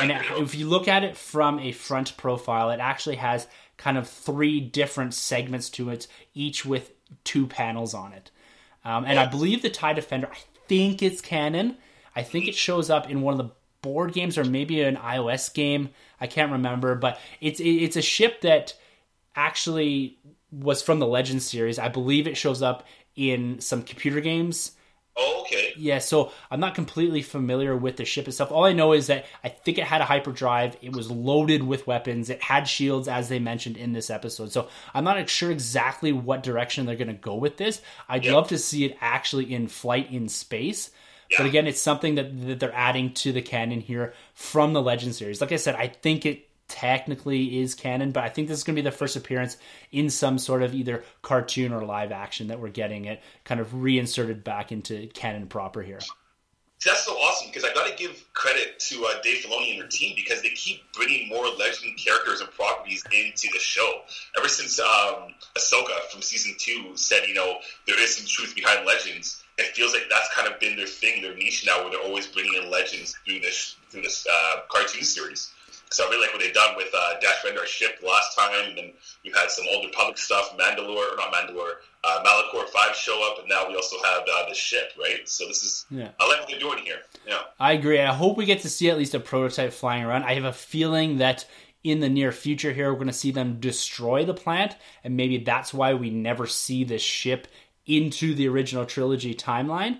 And 0.00 0.12
if 0.42 0.54
you 0.54 0.68
look 0.68 0.88
at 0.88 1.04
it 1.04 1.16
from 1.16 1.58
a 1.58 1.72
front 1.72 2.16
profile, 2.16 2.70
it 2.70 2.80
actually 2.80 3.16
has 3.16 3.46
kind 3.76 3.96
of 3.96 4.08
three 4.08 4.60
different 4.60 5.14
segments 5.14 5.70
to 5.70 5.90
it, 5.90 6.06
each 6.34 6.64
with 6.64 6.92
two 7.24 7.46
panels 7.46 7.94
on 7.94 8.12
it. 8.12 8.30
Um, 8.84 9.04
and 9.04 9.18
I 9.18 9.26
believe 9.26 9.62
the 9.62 9.70
TIE 9.70 9.92
Defender, 9.92 10.28
I 10.32 10.38
think 10.68 11.02
it's 11.02 11.20
canon. 11.20 11.76
I 12.14 12.22
think 12.22 12.48
it 12.48 12.54
shows 12.54 12.90
up 12.90 13.10
in 13.10 13.22
one 13.22 13.32
of 13.32 13.38
the 13.38 13.54
board 13.82 14.12
games 14.12 14.36
or 14.36 14.44
maybe 14.44 14.82
an 14.82 14.96
iOS 14.96 15.52
game. 15.52 15.90
I 16.20 16.26
can't 16.26 16.52
remember, 16.52 16.94
but 16.94 17.18
it's 17.40 17.60
it's 17.60 17.96
a 17.96 18.02
ship 18.02 18.42
that 18.42 18.74
actually 19.34 20.18
was 20.50 20.82
from 20.82 20.98
the 20.98 21.06
Legends 21.06 21.46
series. 21.46 21.78
I 21.78 21.88
believe 21.88 22.26
it 22.26 22.36
shows 22.36 22.62
up 22.62 22.86
in 23.16 23.60
some 23.60 23.82
computer 23.82 24.20
games 24.20 24.72
Oh, 25.16 25.42
okay. 25.42 25.72
Yeah, 25.76 25.98
so 25.98 26.32
I'm 26.50 26.60
not 26.60 26.74
completely 26.74 27.22
familiar 27.22 27.76
with 27.76 27.96
the 27.96 28.04
ship 28.04 28.28
itself. 28.28 28.52
All 28.52 28.64
I 28.64 28.72
know 28.72 28.92
is 28.92 29.08
that 29.08 29.26
I 29.42 29.48
think 29.48 29.78
it 29.78 29.84
had 29.84 30.00
a 30.00 30.04
hyperdrive. 30.04 30.76
It 30.80 30.94
was 30.94 31.10
loaded 31.10 31.62
with 31.62 31.86
weapons. 31.86 32.30
It 32.30 32.42
had 32.42 32.68
shields, 32.68 33.08
as 33.08 33.28
they 33.28 33.38
mentioned 33.38 33.76
in 33.76 33.92
this 33.92 34.08
episode. 34.08 34.52
So 34.52 34.68
I'm 34.94 35.04
not 35.04 35.28
sure 35.28 35.50
exactly 35.50 36.12
what 36.12 36.42
direction 36.42 36.86
they're 36.86 36.96
going 36.96 37.08
to 37.08 37.14
go 37.14 37.34
with 37.34 37.56
this. 37.56 37.82
I'd 38.08 38.24
yep. 38.24 38.34
love 38.34 38.48
to 38.48 38.58
see 38.58 38.84
it 38.84 38.96
actually 39.00 39.52
in 39.52 39.68
flight 39.68 40.10
in 40.10 40.28
space. 40.28 40.90
Yeah. 41.30 41.38
But 41.38 41.46
again, 41.46 41.66
it's 41.66 41.80
something 41.80 42.16
that, 42.16 42.46
that 42.46 42.60
they're 42.60 42.74
adding 42.74 43.12
to 43.14 43.32
the 43.32 43.42
canon 43.42 43.80
here 43.80 44.14
from 44.34 44.72
the 44.72 44.82
Legend 44.82 45.14
series. 45.14 45.40
Like 45.40 45.52
I 45.52 45.56
said, 45.56 45.74
I 45.76 45.88
think 45.88 46.26
it 46.26 46.49
technically 46.70 47.60
is 47.60 47.74
canon, 47.74 48.12
but 48.12 48.24
I 48.24 48.28
think 48.28 48.48
this 48.48 48.58
is 48.58 48.64
going 48.64 48.76
to 48.76 48.82
be 48.82 48.88
the 48.88 48.96
first 48.96 49.16
appearance 49.16 49.58
in 49.92 50.08
some 50.08 50.38
sort 50.38 50.62
of 50.62 50.74
either 50.74 51.04
cartoon 51.20 51.72
or 51.72 51.84
live 51.84 52.12
action 52.12 52.46
that 52.46 52.60
we're 52.60 52.68
getting 52.68 53.04
it 53.04 53.22
kind 53.44 53.60
of 53.60 53.74
reinserted 53.74 54.42
back 54.42 54.72
into 54.72 55.08
canon 55.08 55.48
proper 55.48 55.82
here. 55.82 56.00
That's 56.84 57.04
so 57.04 57.12
awesome 57.12 57.48
because 57.48 57.64
I 57.64 57.74
got 57.74 57.86
to 57.86 57.94
give 57.94 58.24
credit 58.32 58.78
to 58.88 59.04
uh, 59.04 59.20
Dave 59.22 59.44
Filoni 59.44 59.74
and 59.74 59.82
her 59.82 59.88
team 59.88 60.14
because 60.16 60.40
they 60.40 60.48
keep 60.50 60.80
bringing 60.94 61.28
more 61.28 61.46
legend 61.58 61.98
characters 61.98 62.40
and 62.40 62.50
properties 62.52 63.04
into 63.12 63.48
the 63.52 63.58
show. 63.58 64.00
Ever 64.38 64.48
since 64.48 64.80
um, 64.80 65.34
Ahsoka 65.58 66.00
from 66.10 66.22
season 66.22 66.54
two 66.58 66.96
said, 66.96 67.28
you 67.28 67.34
know, 67.34 67.56
there 67.86 68.00
is 68.00 68.16
some 68.16 68.26
truth 68.26 68.54
behind 68.54 68.86
legends. 68.86 69.42
It 69.58 69.76
feels 69.76 69.92
like 69.92 70.04
that's 70.08 70.32
kind 70.34 70.50
of 70.50 70.58
been 70.58 70.74
their 70.74 70.86
thing, 70.86 71.20
their 71.20 71.34
niche 71.34 71.66
now, 71.66 71.82
where 71.82 71.90
they're 71.90 72.00
always 72.00 72.26
bringing 72.26 72.54
in 72.54 72.70
legends 72.70 73.14
through 73.26 73.40
this 73.40 73.76
through 73.90 74.00
this 74.00 74.26
uh, 74.26 74.60
cartoon 74.70 75.04
series. 75.04 75.52
So 75.92 76.06
I 76.06 76.08
really 76.08 76.22
like 76.22 76.32
what 76.32 76.40
they've 76.40 76.54
done 76.54 76.76
with 76.76 76.88
uh, 76.94 77.18
Dash 77.20 77.44
Rendar 77.44 77.66
ship 77.66 77.98
last 78.06 78.36
time, 78.38 78.68
and 78.68 78.78
then 78.78 78.92
we've 79.24 79.34
had 79.34 79.50
some 79.50 79.64
older 79.72 79.88
public 79.92 80.18
stuff, 80.18 80.56
Mandalore, 80.56 81.12
or 81.12 81.16
not 81.16 81.32
Mandalore, 81.32 81.72
uh, 82.04 82.22
Malachor 82.24 82.68
5 82.68 82.94
show 82.94 83.28
up, 83.28 83.40
and 83.40 83.48
now 83.48 83.68
we 83.68 83.74
also 83.74 83.96
have 84.04 84.22
uh, 84.22 84.48
the 84.48 84.54
ship, 84.54 84.92
right? 84.96 85.28
So 85.28 85.48
this 85.48 85.64
is, 85.64 85.86
yeah. 85.90 86.10
I 86.20 86.28
like 86.28 86.40
what 86.40 86.48
they're 86.48 86.60
doing 86.60 86.78
here. 86.84 86.98
Yeah. 87.26 87.40
I 87.58 87.72
agree. 87.72 88.00
I 88.00 88.14
hope 88.14 88.36
we 88.36 88.44
get 88.44 88.60
to 88.60 88.70
see 88.70 88.88
at 88.88 88.98
least 88.98 89.14
a 89.14 89.20
prototype 89.20 89.72
flying 89.72 90.04
around. 90.04 90.22
I 90.24 90.34
have 90.34 90.44
a 90.44 90.52
feeling 90.52 91.18
that 91.18 91.44
in 91.82 91.98
the 91.98 92.08
near 92.08 92.30
future 92.30 92.72
here, 92.72 92.92
we're 92.92 92.98
going 92.98 93.08
to 93.08 93.12
see 93.12 93.32
them 93.32 93.58
destroy 93.58 94.24
the 94.24 94.34
plant, 94.34 94.76
and 95.02 95.16
maybe 95.16 95.38
that's 95.38 95.74
why 95.74 95.94
we 95.94 96.10
never 96.10 96.46
see 96.46 96.84
this 96.84 97.02
ship 97.02 97.48
into 97.86 98.32
the 98.34 98.46
original 98.46 98.86
trilogy 98.86 99.34
timeline 99.34 99.98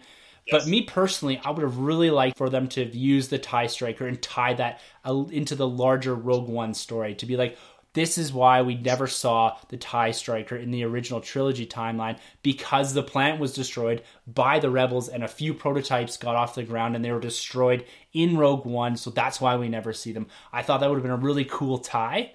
but 0.51 0.67
me 0.67 0.83
personally, 0.83 1.41
I 1.45 1.51
would 1.51 1.63
have 1.63 1.79
really 1.79 2.11
liked 2.11 2.37
for 2.37 2.49
them 2.49 2.69
to 2.69 2.85
have 2.85 2.95
used 2.95 3.31
the 3.31 3.39
tie 3.39 3.67
striker 3.67 4.07
and 4.07 4.21
tie 4.21 4.55
that 4.55 4.81
uh, 5.05 5.25
into 5.31 5.55
the 5.55 5.69
larger 5.69 6.15
Rogue 6.15 6.49
One 6.49 6.75
story 6.75 7.15
to 7.17 7.27
be 7.27 7.37
like, 7.37 7.57
this 7.93 8.19
is 8.19 8.33
why 8.33 8.63
we 8.63 8.77
never 8.77 9.09
saw 9.09 9.57
the 9.69 9.77
TIE 9.77 10.13
Striker 10.13 10.55
in 10.55 10.71
the 10.71 10.85
original 10.85 11.21
trilogy 11.21 11.67
timeline 11.67 12.19
because 12.43 12.95
the 12.95 13.03
plant 13.03 13.41
was 13.41 13.53
destroyed 13.53 14.03
by 14.29 14.61
the 14.61 14.71
rebels 14.71 15.09
and 15.09 15.25
a 15.25 15.29
few 15.29 15.53
prototypes 15.53 16.17
got 16.17 16.37
off 16.37 16.55
the 16.55 16.63
ground 16.63 16.95
and 16.95 17.05
they 17.05 17.11
were 17.11 17.19
destroyed 17.19 17.85
in 18.13 18.37
Rogue 18.37 18.65
One. 18.65 18.97
So 18.97 19.11
that's 19.11 19.41
why 19.41 19.57
we 19.57 19.69
never 19.69 19.93
see 19.93 20.13
them. 20.13 20.29
I 20.53 20.63
thought 20.63 20.81
that 20.81 20.89
would 20.89 20.97
have 20.97 21.03
been 21.03 21.11
a 21.11 21.17
really 21.17 21.45
cool 21.45 21.79
tie 21.79 22.33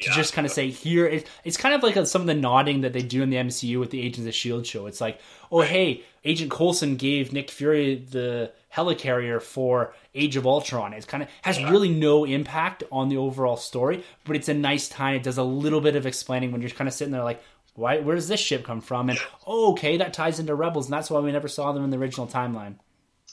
to 0.00 0.10
yeah. 0.10 0.16
just 0.16 0.32
kind 0.32 0.46
of 0.46 0.52
say 0.52 0.70
here 0.70 1.06
it, 1.06 1.26
it's 1.44 1.56
kind 1.56 1.74
of 1.74 1.82
like 1.82 1.96
a, 1.96 2.06
some 2.06 2.20
of 2.20 2.26
the 2.26 2.34
nodding 2.34 2.82
that 2.82 2.92
they 2.92 3.02
do 3.02 3.22
in 3.22 3.30
the 3.30 3.36
MCU 3.36 3.78
with 3.78 3.90
the 3.90 4.00
Agents 4.00 4.28
of 4.28 4.34
Shield 4.34 4.66
show. 4.66 4.86
It's 4.86 5.00
like, 5.00 5.20
oh 5.50 5.62
hey, 5.62 6.02
Agent 6.24 6.50
Coulson 6.50 6.96
gave 6.96 7.32
Nick 7.32 7.50
Fury 7.50 7.96
the 7.96 8.52
helicarrier 8.74 9.40
for 9.40 9.94
Age 10.14 10.36
of 10.36 10.46
Ultron. 10.46 10.92
It 10.92 11.06
kind 11.06 11.22
of 11.22 11.28
has 11.42 11.58
yeah. 11.58 11.70
really 11.70 11.88
no 11.88 12.24
impact 12.24 12.82
on 12.90 13.08
the 13.08 13.16
overall 13.16 13.56
story, 13.56 14.04
but 14.24 14.36
it's 14.36 14.48
a 14.48 14.54
nice 14.54 14.88
time. 14.88 15.16
It 15.16 15.22
does 15.22 15.38
a 15.38 15.44
little 15.44 15.80
bit 15.80 15.96
of 15.96 16.06
explaining 16.06 16.52
when 16.52 16.60
you're 16.60 16.70
kind 16.70 16.88
of 16.88 16.94
sitting 16.94 17.12
there 17.12 17.24
like, 17.24 17.42
why? 17.74 17.98
Where 17.98 18.14
does 18.14 18.28
this 18.28 18.40
ship 18.40 18.64
come 18.64 18.80
from? 18.80 19.10
And 19.10 19.18
oh, 19.46 19.72
okay, 19.72 19.96
that 19.96 20.14
ties 20.14 20.38
into 20.38 20.54
Rebels, 20.54 20.86
and 20.86 20.92
that's 20.92 21.10
why 21.10 21.20
we 21.20 21.32
never 21.32 21.48
saw 21.48 21.72
them 21.72 21.84
in 21.84 21.90
the 21.90 21.98
original 21.98 22.26
timeline. 22.26 22.76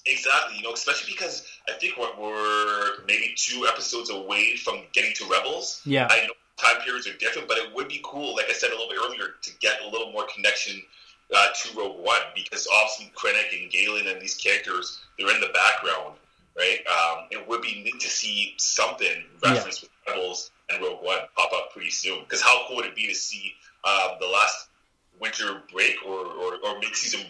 Exactly, 0.05 0.57
you 0.57 0.63
know, 0.63 0.73
especially 0.73 1.13
because 1.13 1.45
I 1.69 1.73
think 1.73 1.95
we're, 1.95 2.19
we're 2.19 3.05
maybe 3.05 3.35
two 3.37 3.67
episodes 3.67 4.09
away 4.09 4.55
from 4.55 4.81
getting 4.93 5.13
to 5.17 5.25
Rebels. 5.25 5.81
Yeah, 5.85 6.07
I 6.09 6.25
know 6.25 6.33
time 6.61 6.81
periods 6.83 7.07
are 7.07 7.17
different, 7.17 7.47
but 7.47 7.57
it 7.57 7.73
would 7.73 7.87
be 7.87 8.01
cool, 8.03 8.35
like 8.35 8.45
I 8.49 8.53
said 8.53 8.69
a 8.69 8.73
little 8.73 8.89
bit 8.89 8.99
earlier, 9.03 9.35
to 9.41 9.51
get 9.59 9.81
a 9.81 9.89
little 9.89 10.11
more 10.11 10.25
connection 10.33 10.81
uh, 11.33 11.47
to 11.55 11.77
Rogue 11.77 12.03
One 12.03 12.21
because 12.35 12.67
obviously 12.73 13.11
Krennic 13.15 13.59
and 13.59 13.71
Galen 13.71 14.07
and 14.07 14.21
these 14.21 14.35
characters 14.35 14.99
they're 15.17 15.33
in 15.33 15.41
the 15.41 15.51
background, 15.53 16.15
right? 16.57 16.79
Um, 16.87 17.25
it 17.31 17.47
would 17.47 17.61
be 17.61 17.81
neat 17.83 17.99
to 18.01 18.09
see 18.09 18.53
something 18.57 19.23
reference 19.43 19.81
yeah. 19.81 19.89
with 19.89 20.15
Rebels 20.15 20.51
and 20.69 20.81
Rogue 20.81 21.03
One 21.03 21.19
pop 21.35 21.51
up 21.53 21.71
pretty 21.73 21.91
soon. 21.91 22.23
Because 22.23 22.41
how 22.41 22.65
cool 22.67 22.77
would 22.77 22.85
it 22.85 22.95
be 22.95 23.07
to 23.07 23.15
see 23.15 23.53
uh, 23.83 24.15
the 24.19 24.27
last 24.27 24.67
winter 25.19 25.61
break 25.71 25.95
or, 26.05 26.25
or, 26.25 26.53
or 26.65 26.79
mid 26.79 26.95
season 26.95 27.25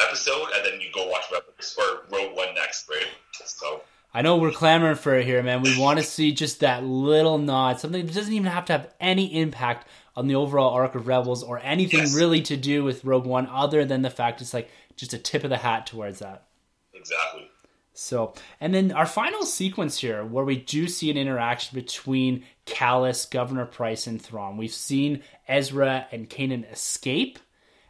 episode 0.00 0.48
and 0.56 0.64
then 0.64 0.80
you 0.80 0.88
go 0.92 1.08
watch 1.08 1.24
Rebels 1.30 1.78
or 1.78 2.02
Rogue 2.10 2.36
One 2.36 2.54
next, 2.54 2.88
right? 2.88 3.06
So 3.32 3.82
I 4.14 4.22
know 4.22 4.36
we're 4.36 4.52
clamoring 4.52 4.96
for 4.96 5.14
it 5.14 5.24
here, 5.24 5.42
man. 5.42 5.62
We 5.62 5.78
want 5.78 5.98
to 5.98 6.04
see 6.04 6.32
just 6.32 6.60
that 6.60 6.84
little 6.84 7.38
nod, 7.38 7.80
something 7.80 8.04
that 8.04 8.14
doesn't 8.14 8.32
even 8.32 8.50
have 8.50 8.66
to 8.66 8.72
have 8.74 8.90
any 9.00 9.40
impact 9.40 9.88
on 10.14 10.26
the 10.26 10.34
overall 10.34 10.70
arc 10.70 10.94
of 10.94 11.06
Rebels 11.06 11.42
or 11.42 11.58
anything 11.60 12.00
yes. 12.00 12.14
really 12.14 12.42
to 12.42 12.56
do 12.56 12.84
with 12.84 13.04
Rogue 13.04 13.24
One, 13.24 13.46
other 13.46 13.84
than 13.86 14.02
the 14.02 14.10
fact 14.10 14.42
it's 14.42 14.52
like 14.52 14.70
just 14.96 15.14
a 15.14 15.18
tip 15.18 15.44
of 15.44 15.50
the 15.50 15.56
hat 15.56 15.86
towards 15.86 16.18
that. 16.18 16.44
Exactly. 16.92 17.48
So, 17.94 18.34
and 18.60 18.74
then 18.74 18.92
our 18.92 19.06
final 19.06 19.44
sequence 19.44 19.98
here, 19.98 20.24
where 20.24 20.44
we 20.44 20.56
do 20.56 20.88
see 20.88 21.10
an 21.10 21.16
interaction 21.16 21.74
between 21.74 22.44
Kallus, 22.66 23.30
Governor 23.30 23.66
Price, 23.66 24.06
and 24.06 24.20
Thrawn. 24.20 24.56
We've 24.56 24.72
seen 24.72 25.22
Ezra 25.46 26.06
and 26.10 26.28
Kanan 26.28 26.70
escape, 26.70 27.38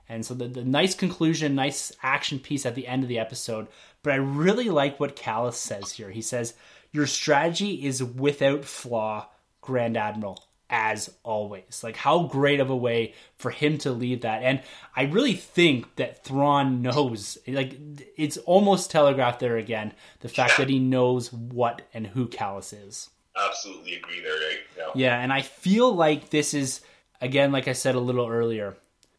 and 0.08 0.26
so 0.26 0.34
the, 0.34 0.48
the 0.48 0.64
nice 0.64 0.94
conclusion, 0.94 1.54
nice 1.54 1.92
action 2.02 2.40
piece 2.40 2.66
at 2.66 2.74
the 2.74 2.86
end 2.86 3.02
of 3.02 3.08
the 3.08 3.18
episode 3.18 3.68
but 4.02 4.12
I 4.12 4.16
really 4.16 4.68
like 4.68 4.98
what 4.98 5.16
Kallus 5.16 5.54
says 5.54 5.92
here. 5.92 6.10
He 6.10 6.22
says, 6.22 6.54
your 6.92 7.06
strategy 7.06 7.86
is 7.86 8.02
without 8.02 8.64
flaw, 8.64 9.28
Grand 9.60 9.96
Admiral 9.96 10.44
as 10.72 11.14
always. 11.22 11.84
Like 11.84 11.96
how 11.96 12.24
great 12.24 12.58
of 12.58 12.70
a 12.70 12.76
way 12.76 13.12
for 13.36 13.50
him 13.50 13.76
to 13.78 13.92
leave 13.92 14.22
that. 14.22 14.42
And 14.42 14.62
I 14.96 15.02
really 15.02 15.34
think 15.34 15.96
that 15.96 16.24
Thrawn 16.24 16.80
knows 16.80 17.36
like 17.46 17.78
it's 18.16 18.38
almost 18.38 18.90
telegraphed 18.90 19.38
there 19.38 19.58
again, 19.58 19.92
the 20.20 20.30
fact 20.30 20.56
that 20.56 20.70
he 20.70 20.78
knows 20.78 21.30
what 21.32 21.82
and 21.92 22.06
who 22.06 22.26
Kallus 22.26 22.72
is. 22.72 23.10
Absolutely 23.36 23.96
agree 23.96 24.22
there, 24.22 24.32
right? 24.32 24.58
Yeah. 24.76 24.90
yeah, 24.94 25.20
and 25.20 25.32
I 25.32 25.42
feel 25.42 25.94
like 25.94 26.30
this 26.30 26.54
is 26.54 26.80
again, 27.20 27.52
like 27.52 27.68
I 27.68 27.74
said 27.74 27.94
a 27.94 28.00
little 28.00 28.26
earlier, 28.26 28.74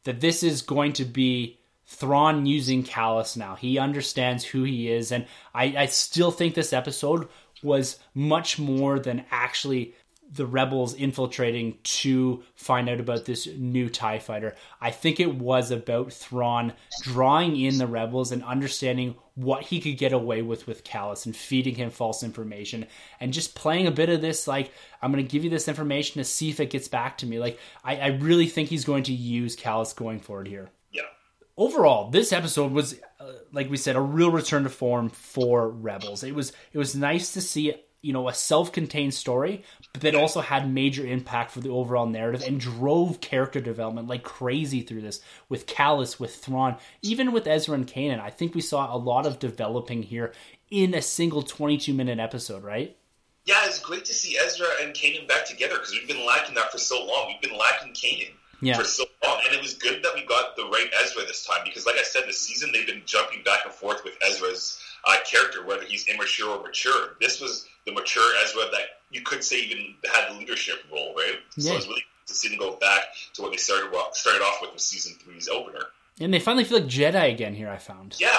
that 0.05 0.21
this 0.21 0.41
is 0.41 0.63
going 0.63 0.93
to 0.93 1.05
be 1.05 1.59
Thrawn 1.85 2.45
using 2.45 2.83
Kallus 2.83 3.35
now. 3.37 3.55
He 3.55 3.77
understands 3.77 4.43
who 4.43 4.63
he 4.63 4.91
is, 4.91 5.11
and 5.11 5.25
I, 5.53 5.75
I 5.77 5.85
still 5.87 6.31
think 6.31 6.55
this 6.55 6.73
episode 6.73 7.27
was 7.61 7.99
much 8.13 8.59
more 8.59 8.99
than 8.99 9.25
actually 9.31 9.95
the 10.33 10.45
rebels 10.45 10.95
infiltrating 10.95 11.77
to 11.83 12.43
find 12.55 12.89
out 12.89 12.99
about 12.99 13.25
this 13.25 13.47
new 13.47 13.89
TIE 13.89 14.19
fighter. 14.19 14.55
I 14.81 14.89
think 14.89 15.19
it 15.19 15.35
was 15.35 15.69
about 15.69 16.11
Thrawn 16.11 16.73
drawing 17.01 17.59
in 17.59 17.77
the 17.77 17.85
rebels 17.85 18.31
and 18.31 18.43
understanding 18.43 19.15
what 19.35 19.63
he 19.63 19.79
could 19.79 19.97
get 19.97 20.13
away 20.13 20.41
with 20.41 20.65
with 20.65 20.83
Kallus 20.83 21.25
and 21.25 21.35
feeding 21.35 21.75
him 21.75 21.89
false 21.91 22.23
information 22.23 22.87
and 23.19 23.33
just 23.33 23.55
playing 23.55 23.85
a 23.85 23.91
bit 23.91 24.09
of 24.09 24.21
this 24.21 24.47
like 24.47 24.71
I'm 25.01 25.11
going 25.11 25.23
to 25.23 25.31
give 25.31 25.43
you 25.43 25.49
this 25.49 25.67
information 25.67 26.19
to 26.19 26.23
see 26.23 26.49
if 26.49 26.59
it 26.59 26.69
gets 26.69 26.87
back 26.87 27.19
to 27.19 27.25
me. 27.25 27.39
Like 27.39 27.59
I, 27.83 27.97
I 27.97 28.07
really 28.07 28.47
think 28.47 28.69
he's 28.69 28.85
going 28.85 29.03
to 29.03 29.13
use 29.13 29.55
Kallus 29.55 29.95
going 29.95 30.19
forward 30.19 30.47
here. 30.47 30.69
Overall, 31.55 32.09
this 32.09 32.33
episode 32.33 32.71
was, 32.71 32.99
uh, 33.19 33.33
like 33.51 33.69
we 33.69 33.77
said, 33.77 33.95
a 33.95 34.01
real 34.01 34.31
return 34.31 34.63
to 34.63 34.69
form 34.69 35.09
for 35.09 35.69
Rebels. 35.69 36.23
It 36.23 36.33
was 36.33 36.51
it 36.71 36.77
was 36.77 36.95
nice 36.95 37.33
to 37.33 37.41
see 37.41 37.75
you 38.01 38.11
know 38.11 38.27
a 38.27 38.33
self-contained 38.33 39.13
story 39.13 39.63
but 39.93 40.01
that 40.01 40.13
also 40.13 40.41
had 40.41 40.69
major 40.69 41.05
impact 41.05 41.51
for 41.51 41.61
the 41.61 41.69
overall 41.69 42.05
narrative 42.05 42.43
and 42.45 42.59
drove 42.59 43.21
character 43.21 43.61
development 43.61 44.09
like 44.09 44.23
crazy 44.23 44.81
through 44.81 44.99
this 44.99 45.21
with 45.47 45.65
Kallus 45.65 46.19
with 46.19 46.35
Thrawn 46.35 46.75
even 47.01 47.31
with 47.31 47.47
Ezra 47.47 47.75
and 47.75 47.87
Kanan. 47.87 48.19
I 48.19 48.29
think 48.29 48.53
we 48.53 48.61
saw 48.61 48.93
a 48.93 48.97
lot 48.97 49.25
of 49.25 49.39
developing 49.39 50.03
here 50.03 50.33
in 50.69 50.93
a 50.93 51.01
single 51.01 51.43
22 51.43 51.93
minute 51.93 52.19
episode 52.19 52.63
right? 52.63 52.97
Yeah 53.45 53.65
it's 53.65 53.79
great 53.79 54.03
to 54.05 54.13
see 54.13 54.37
Ezra 54.37 54.67
and 54.81 54.93
Kanan 54.93 55.25
back 55.27 55.45
together 55.45 55.75
because 55.75 55.91
we've 55.91 56.07
been 56.07 56.25
lacking 56.25 56.55
that 56.55 56.73
for 56.73 56.79
so 56.79 57.05
long. 57.05 57.27
We've 57.27 57.49
been 57.49 57.57
lacking 57.57 57.93
Kanan 57.93 58.33
yeah. 58.61 58.77
for 58.77 58.83
so 58.83 59.05
long. 59.23 59.39
And 59.45 59.55
it 59.55 59.61
was 59.61 59.73
good 59.75 60.03
that 60.03 60.11
we 60.15 60.25
got 60.25 60.55
the 60.55 60.63
right 60.63 60.89
Ezra 61.03 61.25
this 61.25 61.45
time 61.45 61.61
because, 61.63 61.85
like 61.85 61.95
I 61.97 62.03
said, 62.03 62.23
this 62.25 62.39
season 62.39 62.71
they've 62.71 62.87
been 62.87 63.03
jumping 63.05 63.43
back 63.43 63.61
and 63.65 63.73
forth 63.73 64.03
with 64.03 64.13
Ezra's 64.27 64.79
uh, 65.05 65.17
character, 65.25 65.65
whether 65.65 65.83
he's 65.83 66.07
immature 66.07 66.49
or 66.49 66.63
mature. 66.63 67.15
This 67.19 67.41
was 67.41 67.67
the 67.85 67.91
mature 67.91 68.23
Ezra 68.43 68.63
that 68.71 69.01
you 69.11 69.21
could 69.21 69.43
say 69.43 69.61
even 69.61 69.95
had 70.13 70.33
the 70.33 70.39
leadership 70.39 70.83
role, 70.91 71.13
right? 71.15 71.35
Yeah. 71.57 71.71
So 71.71 71.77
it's 71.77 71.87
really 71.87 72.03
to 72.27 72.33
see 72.33 72.49
them 72.49 72.57
go 72.57 72.75
back 72.77 73.01
to 73.33 73.41
what 73.41 73.51
they 73.51 73.57
started 73.57 73.91
started 74.13 74.41
off 74.41 74.59
with 74.61 74.71
in 74.71 74.79
season 74.79 75.17
three's 75.19 75.49
opener. 75.49 75.85
And 76.19 76.33
they 76.33 76.39
finally 76.39 76.63
feel 76.63 76.79
like 76.79 76.87
Jedi 76.87 77.33
again 77.33 77.53
here. 77.53 77.69
I 77.69 77.77
found. 77.77 78.15
Yeah, 78.19 78.29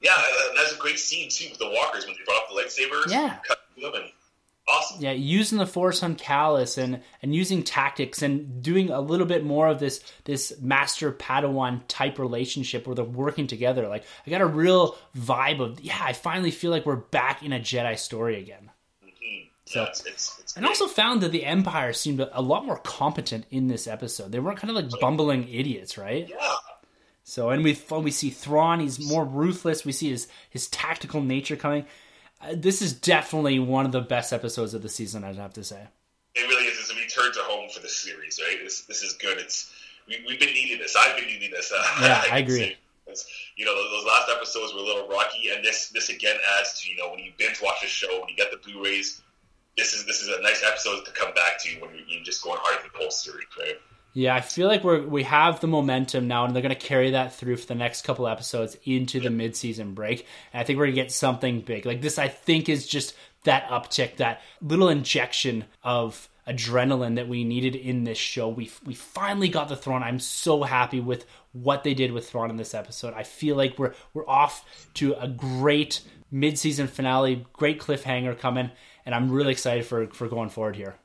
yeah, 0.00 0.10
that 0.16 0.64
was 0.64 0.74
a 0.74 0.78
great 0.78 0.98
scene 0.98 1.30
too 1.30 1.48
with 1.50 1.58
the 1.58 1.70
walkers 1.70 2.04
when 2.04 2.14
they 2.14 2.24
brought 2.24 2.42
up 2.42 2.48
the 2.48 2.60
lightsabers. 2.60 3.10
Yeah, 3.10 3.36
cut 3.46 3.60
them 3.80 3.92
and 3.94 4.12
Awesome. 4.68 5.02
Yeah, 5.02 5.10
using 5.10 5.58
the 5.58 5.66
force 5.66 6.02
on 6.04 6.14
Kallus 6.14 6.78
and 6.78 7.02
and 7.20 7.34
using 7.34 7.64
tactics 7.64 8.22
and 8.22 8.62
doing 8.62 8.90
a 8.90 9.00
little 9.00 9.26
bit 9.26 9.44
more 9.44 9.66
of 9.66 9.80
this 9.80 10.04
this 10.24 10.54
master 10.60 11.10
Padawan 11.10 11.82
type 11.88 12.18
relationship 12.18 12.86
where 12.86 12.94
they're 12.94 13.04
working 13.04 13.48
together. 13.48 13.88
Like 13.88 14.04
I 14.24 14.30
got 14.30 14.40
a 14.40 14.46
real 14.46 14.96
vibe 15.16 15.60
of 15.60 15.80
yeah, 15.80 15.98
I 16.00 16.12
finally 16.12 16.52
feel 16.52 16.70
like 16.70 16.86
we're 16.86 16.96
back 16.96 17.42
in 17.42 17.52
a 17.52 17.58
Jedi 17.58 17.98
story 17.98 18.40
again. 18.40 18.70
Mm-hmm. 19.04 19.48
So, 19.64 19.80
yeah, 19.80 19.88
it's, 19.88 20.06
it's, 20.06 20.38
it's 20.38 20.56
and 20.56 20.64
also 20.64 20.86
found 20.86 21.22
that 21.22 21.32
the 21.32 21.44
Empire 21.44 21.92
seemed 21.92 22.20
a 22.20 22.42
lot 22.42 22.64
more 22.64 22.78
competent 22.78 23.46
in 23.50 23.66
this 23.66 23.88
episode. 23.88 24.30
They 24.30 24.38
weren't 24.38 24.58
kind 24.58 24.70
of 24.70 24.76
like 24.76 25.00
bumbling 25.00 25.48
idiots, 25.48 25.98
right? 25.98 26.28
Yeah. 26.28 26.54
So 27.24 27.50
and 27.50 27.64
we 27.64 27.76
we 27.90 28.10
see 28.12 28.30
Thrawn. 28.30 28.78
He's 28.78 29.00
more 29.00 29.24
ruthless. 29.24 29.84
We 29.84 29.92
see 29.92 30.10
his 30.10 30.28
his 30.50 30.68
tactical 30.68 31.20
nature 31.20 31.56
coming. 31.56 31.86
Uh, 32.42 32.54
this 32.56 32.82
is 32.82 32.92
definitely 32.92 33.58
one 33.58 33.86
of 33.86 33.92
the 33.92 34.00
best 34.00 34.32
episodes 34.32 34.74
of 34.74 34.82
the 34.82 34.88
season. 34.88 35.24
I'd 35.24 35.36
have 35.36 35.52
to 35.54 35.64
say. 35.64 35.86
It 36.34 36.40
really 36.48 36.64
is. 36.64 36.78
It's 36.78 36.90
a 36.90 36.94
return 36.94 37.32
to 37.32 37.40
home 37.40 37.68
for 37.70 37.80
the 37.80 37.88
series, 37.88 38.40
right? 38.46 38.58
This 38.62 38.82
this 38.82 39.02
is 39.02 39.14
good. 39.14 39.38
It's 39.38 39.72
we, 40.08 40.14
have 40.14 40.40
been 40.40 40.52
needing 40.52 40.78
this. 40.78 40.96
I've 40.96 41.16
been 41.16 41.26
needing 41.26 41.50
this. 41.50 41.72
Uh, 41.72 41.84
yeah, 42.00 42.22
I, 42.30 42.36
I 42.36 42.38
agree. 42.38 42.76
You 43.56 43.66
know, 43.66 43.74
those 43.74 44.06
last 44.06 44.30
episodes 44.34 44.72
were 44.72 44.80
a 44.80 44.84
little 44.84 45.08
rocky, 45.08 45.50
and 45.54 45.64
this 45.64 45.88
this 45.88 46.08
again 46.08 46.36
adds 46.58 46.80
to 46.80 46.90
you 46.90 46.96
know 46.96 47.10
when 47.10 47.20
you 47.20 47.32
binge 47.36 47.60
watch 47.62 47.84
a 47.84 47.86
show, 47.86 48.20
when 48.20 48.28
you 48.28 48.36
get 48.36 48.50
the 48.50 48.56
Blu-rays, 48.58 49.22
this 49.76 49.92
is 49.92 50.06
this 50.06 50.22
is 50.22 50.28
a 50.28 50.40
nice 50.42 50.62
episode 50.66 51.04
to 51.04 51.10
come 51.12 51.32
back 51.34 51.62
to 51.62 51.80
when 51.80 51.94
you're, 51.94 52.06
you're 52.06 52.24
just 52.24 52.42
going 52.42 52.58
hard 52.62 52.84
at 52.84 52.92
the 52.92 52.98
whole 52.98 53.10
series, 53.10 53.46
right? 53.58 53.78
Yeah, 54.14 54.34
I 54.34 54.42
feel 54.42 54.68
like 54.68 54.84
we're 54.84 55.06
we 55.06 55.22
have 55.22 55.60
the 55.60 55.66
momentum 55.66 56.28
now, 56.28 56.44
and 56.44 56.54
they're 56.54 56.62
going 56.62 56.74
to 56.74 56.80
carry 56.80 57.12
that 57.12 57.34
through 57.34 57.56
for 57.56 57.66
the 57.66 57.74
next 57.74 58.04
couple 58.04 58.28
episodes 58.28 58.76
into 58.84 59.20
the 59.20 59.30
midseason 59.30 59.94
break. 59.94 60.26
And 60.52 60.60
I 60.60 60.64
think 60.64 60.78
we're 60.78 60.86
going 60.86 60.96
to 60.96 61.02
get 61.02 61.12
something 61.12 61.62
big 61.62 61.86
like 61.86 62.02
this. 62.02 62.18
I 62.18 62.28
think 62.28 62.68
is 62.68 62.86
just 62.86 63.14
that 63.44 63.68
uptick, 63.68 64.16
that 64.16 64.42
little 64.60 64.88
injection 64.88 65.64
of 65.82 66.28
adrenaline 66.46 67.16
that 67.16 67.28
we 67.28 67.44
needed 67.44 67.74
in 67.74 68.04
this 68.04 68.18
show. 68.18 68.48
We 68.48 68.70
we 68.84 68.94
finally 68.94 69.48
got 69.48 69.68
the 69.68 69.76
Thrawn. 69.76 70.02
I'm 70.02 70.18
so 70.18 70.62
happy 70.62 71.00
with 71.00 71.24
what 71.52 71.84
they 71.84 71.94
did 71.94 72.12
with 72.12 72.28
Thrawn 72.28 72.50
in 72.50 72.56
this 72.56 72.74
episode. 72.74 73.14
I 73.14 73.22
feel 73.22 73.56
like 73.56 73.78
we're 73.78 73.94
we're 74.12 74.28
off 74.28 74.90
to 74.94 75.14
a 75.14 75.28
great 75.28 76.02
midseason 76.32 76.88
finale, 76.88 77.46
great 77.52 77.80
cliffhanger 77.80 78.38
coming, 78.38 78.70
and 79.06 79.14
I'm 79.14 79.30
really 79.30 79.52
excited 79.52 79.86
for 79.86 80.06
for 80.08 80.28
going 80.28 80.48
forward 80.48 80.76
here. 80.76 80.96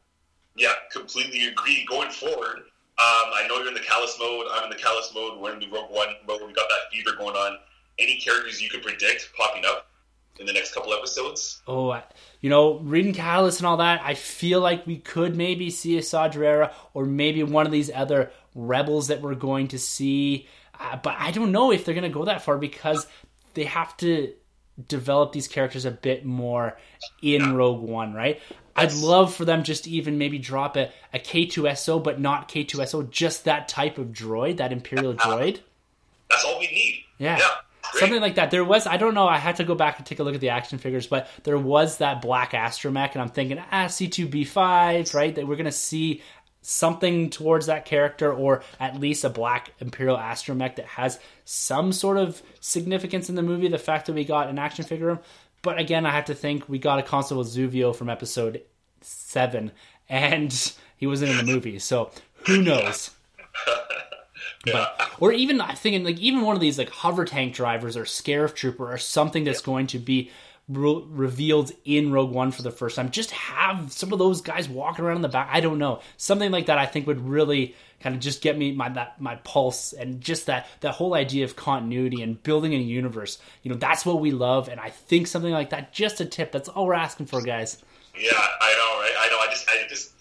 Yeah, 0.56 0.74
completely 0.92 1.46
agree. 1.46 1.86
Going 1.88 2.10
forward, 2.10 2.64
um, 3.00 3.30
I 3.34 3.46
know 3.48 3.58
you're 3.58 3.68
in 3.68 3.74
the 3.74 3.80
Catalyst 3.80 4.20
mode. 4.20 4.48
I'm 4.52 4.64
in 4.64 4.70
the 4.70 4.76
Catalyst 4.76 5.14
mode. 5.14 5.40
We're 5.40 5.54
in 5.54 5.60
the 5.60 5.70
Rogue 5.70 5.92
One 5.92 6.08
mode. 6.28 6.42
We 6.46 6.54
got 6.54 6.68
that 6.70 6.92
fever 6.92 7.16
going 7.16 7.36
on. 7.36 7.58
Any 8.00 8.18
characters 8.18 8.62
you 8.62 8.70
could 8.70 8.82
predict 8.82 9.30
popping 9.38 9.66
up 9.66 9.88
in 10.40 10.46
the 10.46 10.54
next 10.54 10.74
couple 10.74 10.94
episodes? 10.94 11.62
Oh, 11.68 12.02
you 12.42 12.50
know, 12.50 12.80
reading 12.80 13.14
Catalyst 13.14 13.60
and 13.60 13.68
all 13.68 13.78
that, 13.78 14.02
I 14.04 14.14
feel 14.14 14.62
like 14.62 14.88
we 14.88 14.98
could 14.98 15.36
maybe 15.36 15.70
see 15.70 15.98
a 15.98 16.04
Saw 16.04 16.30
or 16.94 17.06
maybe 17.06 17.44
one 17.44 17.66
of 17.66 17.72
these 17.72 17.92
other 17.94 18.32
rebels 18.56 19.08
that 19.08 19.22
we're 19.22 19.36
going 19.36 19.70
to 19.70 19.80
see. 19.80 20.48
Uh, 20.80 20.98
but 20.98 21.16
I 21.18 21.32
don't 21.32 21.52
know 21.52 21.72
if 21.72 21.86
they're 21.86 21.96
going 21.96 22.04
to 22.04 22.10
go 22.10 22.26
that 22.26 22.44
far 22.44 22.58
because 22.58 23.08
they 23.54 23.66
have 23.66 23.96
to 23.98 24.34
develop 24.88 25.32
these 25.32 25.48
characters 25.48 25.86
a 25.86 25.92
bit 25.92 26.26
more 26.26 26.78
in. 27.22 27.56
Rogue 27.56 27.82
One, 27.82 28.14
right? 28.14 28.40
I'd 28.78 28.94
love 28.94 29.34
for 29.34 29.44
them 29.44 29.64
just 29.64 29.86
to 29.86 29.90
even 29.90 30.18
maybe 30.18 30.38
drop 30.38 30.78
a, 30.78 30.92
a 31.14 31.20
K2SO, 31.20 32.04
but 32.04 32.20
not 32.20 32.48
K2SO, 32.48 33.10
just 33.10 33.46
that 33.46 33.68
type 33.68 33.98
of 33.98 34.08
droid, 34.08 34.58
that 34.58 34.72
Imperial 34.72 35.14
droid. 35.16 35.60
That's 36.30 36.46
all 36.46 36.60
we 36.60 36.68
need. 36.68 37.04
Yeah. 37.18 37.40
yeah. 37.40 37.50
Something 37.94 38.22
like 38.22 38.36
that. 38.36 38.52
There 38.52 38.66
was, 38.66 38.86
I 38.86 38.98
don't 38.98 39.14
know, 39.14 39.28
I 39.28 39.38
had 39.38 39.56
to 39.56 39.64
go 39.64 39.74
back 39.74 39.98
and 39.98 40.06
take 40.06 40.20
a 40.20 40.24
look 40.24 40.36
at 40.36 40.42
the 40.42 40.50
action 40.50 40.78
figures, 40.78 41.08
but 41.08 41.30
there 41.44 41.58
was 41.58 41.98
that 41.98 42.22
black 42.22 42.52
astromech, 42.52 43.14
and 43.14 43.22
I'm 43.22 43.30
thinking, 43.30 43.60
ah, 43.72 43.86
C2B5, 43.86 45.14
right? 45.14 45.34
That 45.34 45.48
we're 45.48 45.56
going 45.56 45.66
to 45.66 45.72
see 45.72 46.22
something 46.62 47.30
towards 47.30 47.68
that 47.68 47.86
character, 47.86 48.32
or 48.32 48.62
at 48.80 49.00
least 49.00 49.24
a 49.24 49.30
black 49.30 49.72
Imperial 49.80 50.18
astromech 50.18 50.76
that 50.76 50.86
has 50.86 51.18
some 51.46 51.94
sort 51.94 52.18
of 52.18 52.44
significance 52.60 53.30
in 53.30 53.36
the 53.36 53.42
movie. 53.42 53.70
The 53.70 53.78
fact 53.78 54.08
that 54.08 54.14
we 54.14 54.26
got 54.26 54.50
an 54.50 54.60
action 54.60 54.84
figure 54.84 55.20
but 55.62 55.80
again, 55.80 56.06
I 56.06 56.12
have 56.12 56.26
to 56.26 56.36
think 56.36 56.68
we 56.70 56.80
got 56.80 57.00
a 57.00 57.04
console 57.04 57.40
with 57.40 57.48
Zuvio 57.48 57.96
from 57.96 58.10
episode 58.10 58.62
seven, 59.02 59.72
and 60.10 60.74
he 60.98 61.08
wasn't 61.08 61.32
in 61.32 61.38
the 61.38 61.52
movie, 61.52 61.80
so 61.80 62.12
who 62.46 62.62
knows? 62.62 63.12
yeah. 64.66 64.88
But, 64.98 65.12
or 65.20 65.32
even 65.32 65.62
I'm 65.62 65.76
thinking 65.76 66.04
like 66.04 66.20
even 66.20 66.42
one 66.42 66.56
of 66.56 66.62
these 66.62 66.78
like 66.78 66.90
hover 66.90 67.26
tank 67.26 67.54
drivers 67.54 67.98
or 67.98 68.04
Scarif 68.04 68.56
Trooper 68.56 68.92
or 68.92 68.98
something 68.98 69.44
that's 69.44 69.62
yeah. 69.62 69.66
going 69.66 69.88
to 69.88 70.00
be 70.00 70.32
re- 70.68 71.04
revealed 71.08 71.72
in 71.86 72.12
Rogue 72.12 72.32
One 72.32 72.52
for 72.52 72.62
the 72.62 72.72
first 72.72 72.96
time. 72.96 73.10
Just 73.10 73.32
have 73.32 73.92
some 73.92 74.12
of 74.14 74.20
those 74.20 74.42
guys 74.42 74.68
walking 74.68 75.06
around 75.06 75.18
in 75.18 75.22
the 75.22 75.30
back. 75.30 75.50
I 75.52 75.60
don't 75.60 75.80
know 75.80 76.02
something 76.18 76.52
like 76.52 76.68
that. 76.68 76.78
I 76.78 76.86
think 76.86 77.08
would 77.08 77.28
really 77.28 77.76
kind 78.00 78.16
of 78.16 78.22
just 78.22 78.42
get 78.42 78.58
me 78.58 78.72
my 78.72 78.90
that 78.90 79.20
my 79.20 79.36
pulse 79.38 79.94
and 79.94 80.22
just 80.22 80.46
that 80.46 80.68
that 80.82 80.94
whole 80.94 81.14
idea 81.14 81.46
of 81.46 81.56
continuity 81.56 82.22
and 82.22 82.42
building 82.44 82.74
a 82.74 82.78
universe. 82.78 83.40
You 83.64 83.72
know, 83.72 83.78
that's 83.78 84.06
what 84.06 84.20
we 84.20 84.32
love, 84.32 84.70
and 84.70 84.80
I 84.80 84.90
think 84.90 85.28
something 85.28 85.52
like 85.52 85.72
that. 85.72 85.94
Just 85.94 86.22
a 86.22 86.26
tip. 86.26 86.52
That's 86.52 86.70
all 86.70 86.88
we're 86.88 86.94
asking 86.94 87.28
for, 87.28 87.42
guys. 87.42 87.82
Yeah, 88.18 88.32
I 88.34 88.74
know, 88.74 89.02
right? 89.02 89.14
I 89.20 89.30
know. 89.30 89.40
I 89.40 89.48
just, 89.52 89.70
I 89.70 89.88
just, 89.88 90.12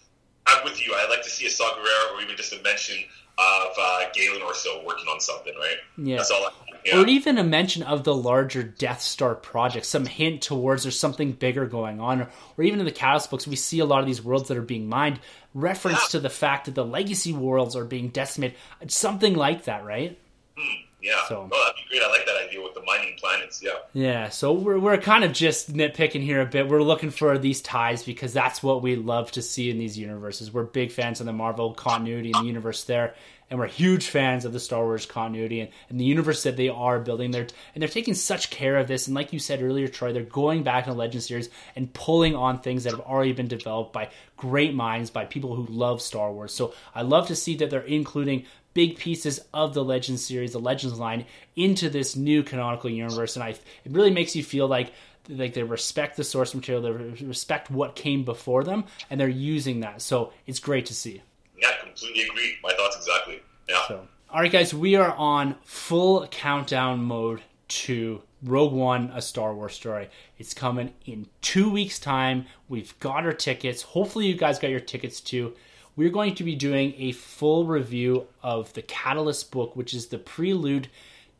I'm 0.47 0.65
with 0.65 0.85
you. 0.85 0.95
I'd 0.95 1.09
like 1.09 1.23
to 1.23 1.31
see 1.31 1.47
a 1.47 1.51
Saw 1.51 1.65
Gerrera 1.65 2.15
or 2.15 2.21
even 2.21 2.37
just 2.37 2.53
a 2.53 2.63
mention 2.63 2.99
of 3.39 3.73
uh, 3.79 4.01
Galen 4.15 4.43
or 4.43 4.55
so 4.55 4.83
working 4.85 5.07
on 5.09 5.21
something, 5.21 5.55
right? 5.59 5.77
Yeah. 5.99 6.17
That's 6.17 6.31
all. 6.31 6.47
I, 6.47 6.51
yeah. 6.87 7.01
Or 7.01 7.07
even 7.07 7.37
a 7.37 7.45
mention 7.45 7.83
of 7.83 8.05
the 8.05 8.15
larger 8.15 8.63
Death 8.63 9.03
Star 9.03 9.35
project, 9.35 9.87
some 9.87 10.07
hint 10.07 10.41
towards 10.41 10.85
there's 10.85 10.99
something 10.99 11.33
bigger 11.33 11.67
going 11.67 12.01
on. 12.01 12.23
Or, 12.23 12.31
or 12.57 12.65
even 12.65 12.79
in 12.79 12.87
the 12.87 12.93
Catalyst 12.93 13.31
books, 13.31 13.47
we 13.47 13.57
see 13.57 13.81
a 13.81 13.85
lot 13.85 14.01
of 14.01 14.07
these 14.07 14.23
worlds 14.23 14.49
that 14.49 14.57
are 14.57 14.63
being 14.63 14.89
mined, 14.89 15.21
reference 15.53 15.99
yeah. 16.05 16.09
to 16.13 16.21
the 16.21 16.31
fact 16.31 16.67
that 16.67 16.75
the 16.75 16.85
legacy 16.85 17.33
worlds 17.33 17.75
are 17.77 17.85
being 17.85 18.09
decimated. 18.09 18.57
Something 18.87 19.35
like 19.35 19.65
that, 19.65 19.85
right? 19.85 20.19
Hmm. 20.57 20.86
Yeah. 21.07 21.25
So, 21.29 21.47
no, 21.47 21.63
that'd 21.63 21.77
be 21.77 21.89
great. 21.89 22.03
I 22.03 22.11
like 22.11 22.27
that 22.27 22.37
idea 22.37 22.61
with 22.61 22.75
the 22.75 22.83
mining 22.83 23.15
planets. 23.17 23.63
Yeah. 23.63 23.71
Yeah. 23.93 24.29
So 24.29 24.53
we're, 24.53 24.79
we're 24.79 24.99
kind 24.99 25.23
of 25.23 25.33
just 25.33 25.73
nitpicking 25.73 26.23
here 26.23 26.41
a 26.41 26.47
bit. 26.47 26.69
We're 26.69 26.83
looking 26.83 27.11
for 27.11 27.39
these 27.39 27.63
ties 27.63 28.03
because 28.03 28.33
that's 28.33 28.61
what 28.61 28.83
we 28.83 28.97
love 28.97 29.31
to 29.33 29.43
see 29.43 29.71
in 29.71 29.79
these 29.79 29.97
universes. 29.97 30.53
We're 30.53 30.65
big 30.65 30.91
fans 30.91 31.21
of 31.21 31.27
the 31.27 31.33
Marvel 31.33 31.75
continuity 31.75 32.33
and 32.35 32.43
the 32.43 32.49
universe 32.49 32.83
there. 32.85 33.15
And 33.49 33.61
we're 33.61 33.69
huge 33.69 34.09
fans 34.09 34.45
of 34.45 34.53
the 34.53 34.59
Star 34.59 34.83
Wars 34.83 35.07
continuity 35.07 35.61
and, 35.61 35.71
and 35.89 36.01
the 36.01 36.05
universe 36.05 36.43
that 36.43 36.57
they 36.57 36.69
are 36.69 36.99
building 36.99 37.31
there. 37.31 37.47
And 37.75 37.81
they're 37.81 37.89
taking 37.89 38.15
such 38.15 38.51
care 38.51 38.77
of 38.77 38.89
this. 38.89 39.07
And 39.07 39.15
like 39.15 39.33
you 39.33 39.39
said 39.39 39.63
earlier, 39.63 39.87
Troy, 39.87 40.13
they're 40.13 40.25
going 40.25 40.65
back 40.65 40.89
in 40.89 40.93
the 40.93 40.99
Legend 40.99 41.23
series 41.23 41.49
and 41.77 41.93
pulling 41.93 42.35
on 42.35 42.59
things 42.59 42.83
that 42.83 42.91
have 42.91 43.03
already 43.03 43.33
been 43.33 43.47
developed 43.47 43.93
by 43.93 44.11
great 44.37 44.75
minds, 44.75 45.11
by 45.11 45.27
people 45.27 45.55
who 45.55 45.67
love 45.67 46.03
Star 46.03 46.33
Wars. 46.33 46.53
So 46.53 46.75
I 46.93 47.03
love 47.03 47.29
to 47.29 47.37
see 47.37 47.55
that 47.59 47.71
they're 47.71 47.83
including 47.83 48.47
big 48.77 48.99
pieces 48.99 49.41
of 49.55 49.73
the 49.73 49.83
Legends 49.83 50.23
series, 50.23 50.53
the 50.53 50.61
Legends 50.61 50.99
line, 50.99 51.25
into 51.57 51.89
this 51.89 52.15
new 52.15 52.43
canonical 52.43 52.91
universe, 52.91 53.35
and 53.35 53.43
I 53.43 53.49
it 53.49 53.61
really 53.87 54.11
makes 54.11 54.37
you 54.37 54.45
feel 54.45 54.69
like 54.69 54.93
like 55.31 55.55
they 55.55 55.63
respect 55.63 56.17
the 56.17 56.23
source 56.23 56.55
material, 56.55 56.83
they 56.83 57.25
respect 57.25 57.71
what 57.71 57.97
came 57.97 58.23
before 58.23 58.63
them, 58.63 58.85
and 59.11 59.19
they're 59.19 59.29
using 59.29 59.81
that. 59.81 60.03
So 60.03 60.33
it's 60.47 60.61
great 60.61 60.87
to 60.87 60.95
see. 60.95 61.23
Yeah, 61.59 61.71
completely 61.83 62.23
agree. 62.25 62.55
My 62.63 62.73
thoughts 62.75 62.97
exactly. 62.97 63.41
Yeah. 63.67 63.89
So, 63.89 64.07
all 64.31 64.41
right, 64.43 64.53
guys, 64.53 64.75
we 64.75 64.95
are 64.95 65.15
on 65.17 65.57
full 65.65 66.27
countdown 66.29 67.03
mode 67.03 67.41
to 67.69 68.23
Rogue 68.43 68.75
One, 68.75 69.11
a 69.15 69.23
Star 69.23 69.55
Wars 69.55 69.75
story. 69.75 70.11
It's 70.39 70.53
coming 70.53 70.93
in 71.07 71.27
two 71.41 71.71
weeks' 71.71 71.99
time. 71.99 72.45
We've 72.69 72.97
got 73.01 73.25
our 73.25 73.33
tickets. 73.33 73.83
Hopefully, 73.83 74.27
you 74.27 74.37
guys 74.37 74.59
got 74.59 74.71
your 74.71 74.81
tickets 74.81 75.21
too 75.21 75.55
we're 75.97 76.11
going 76.11 76.35
to 76.35 76.45
be 76.45 76.55
doing 76.55 76.95
a 76.99 77.13
full 77.13 77.67
review 77.67 78.27
of 78.43 78.73
the 78.75 78.83
Catalyst 78.83 79.51
book, 79.51 79.75
which 79.75 79.95
is 79.95 80.09
the 80.09 80.19
prelude 80.19 80.89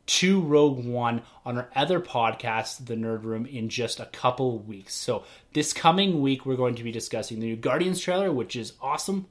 to 0.07 0.41
Rogue 0.41 0.83
One 0.83 1.21
on 1.45 1.57
our 1.57 1.69
other 1.75 1.99
podcast, 1.99 2.85
The 2.85 2.95
Nerd 2.95 3.23
Room, 3.23 3.45
in 3.45 3.69
just 3.69 3.99
a 3.99 4.05
couple 4.05 4.57
weeks. 4.59 4.95
So, 4.95 5.23
this 5.53 5.73
coming 5.73 6.21
week, 6.21 6.45
we're 6.45 6.55
going 6.55 6.75
to 6.75 6.83
be 6.83 6.91
discussing 6.91 7.39
the 7.39 7.47
new 7.47 7.55
Guardians 7.55 7.99
trailer, 7.99 8.31
which 8.31 8.55
is 8.55 8.73
awesome. 8.81 9.27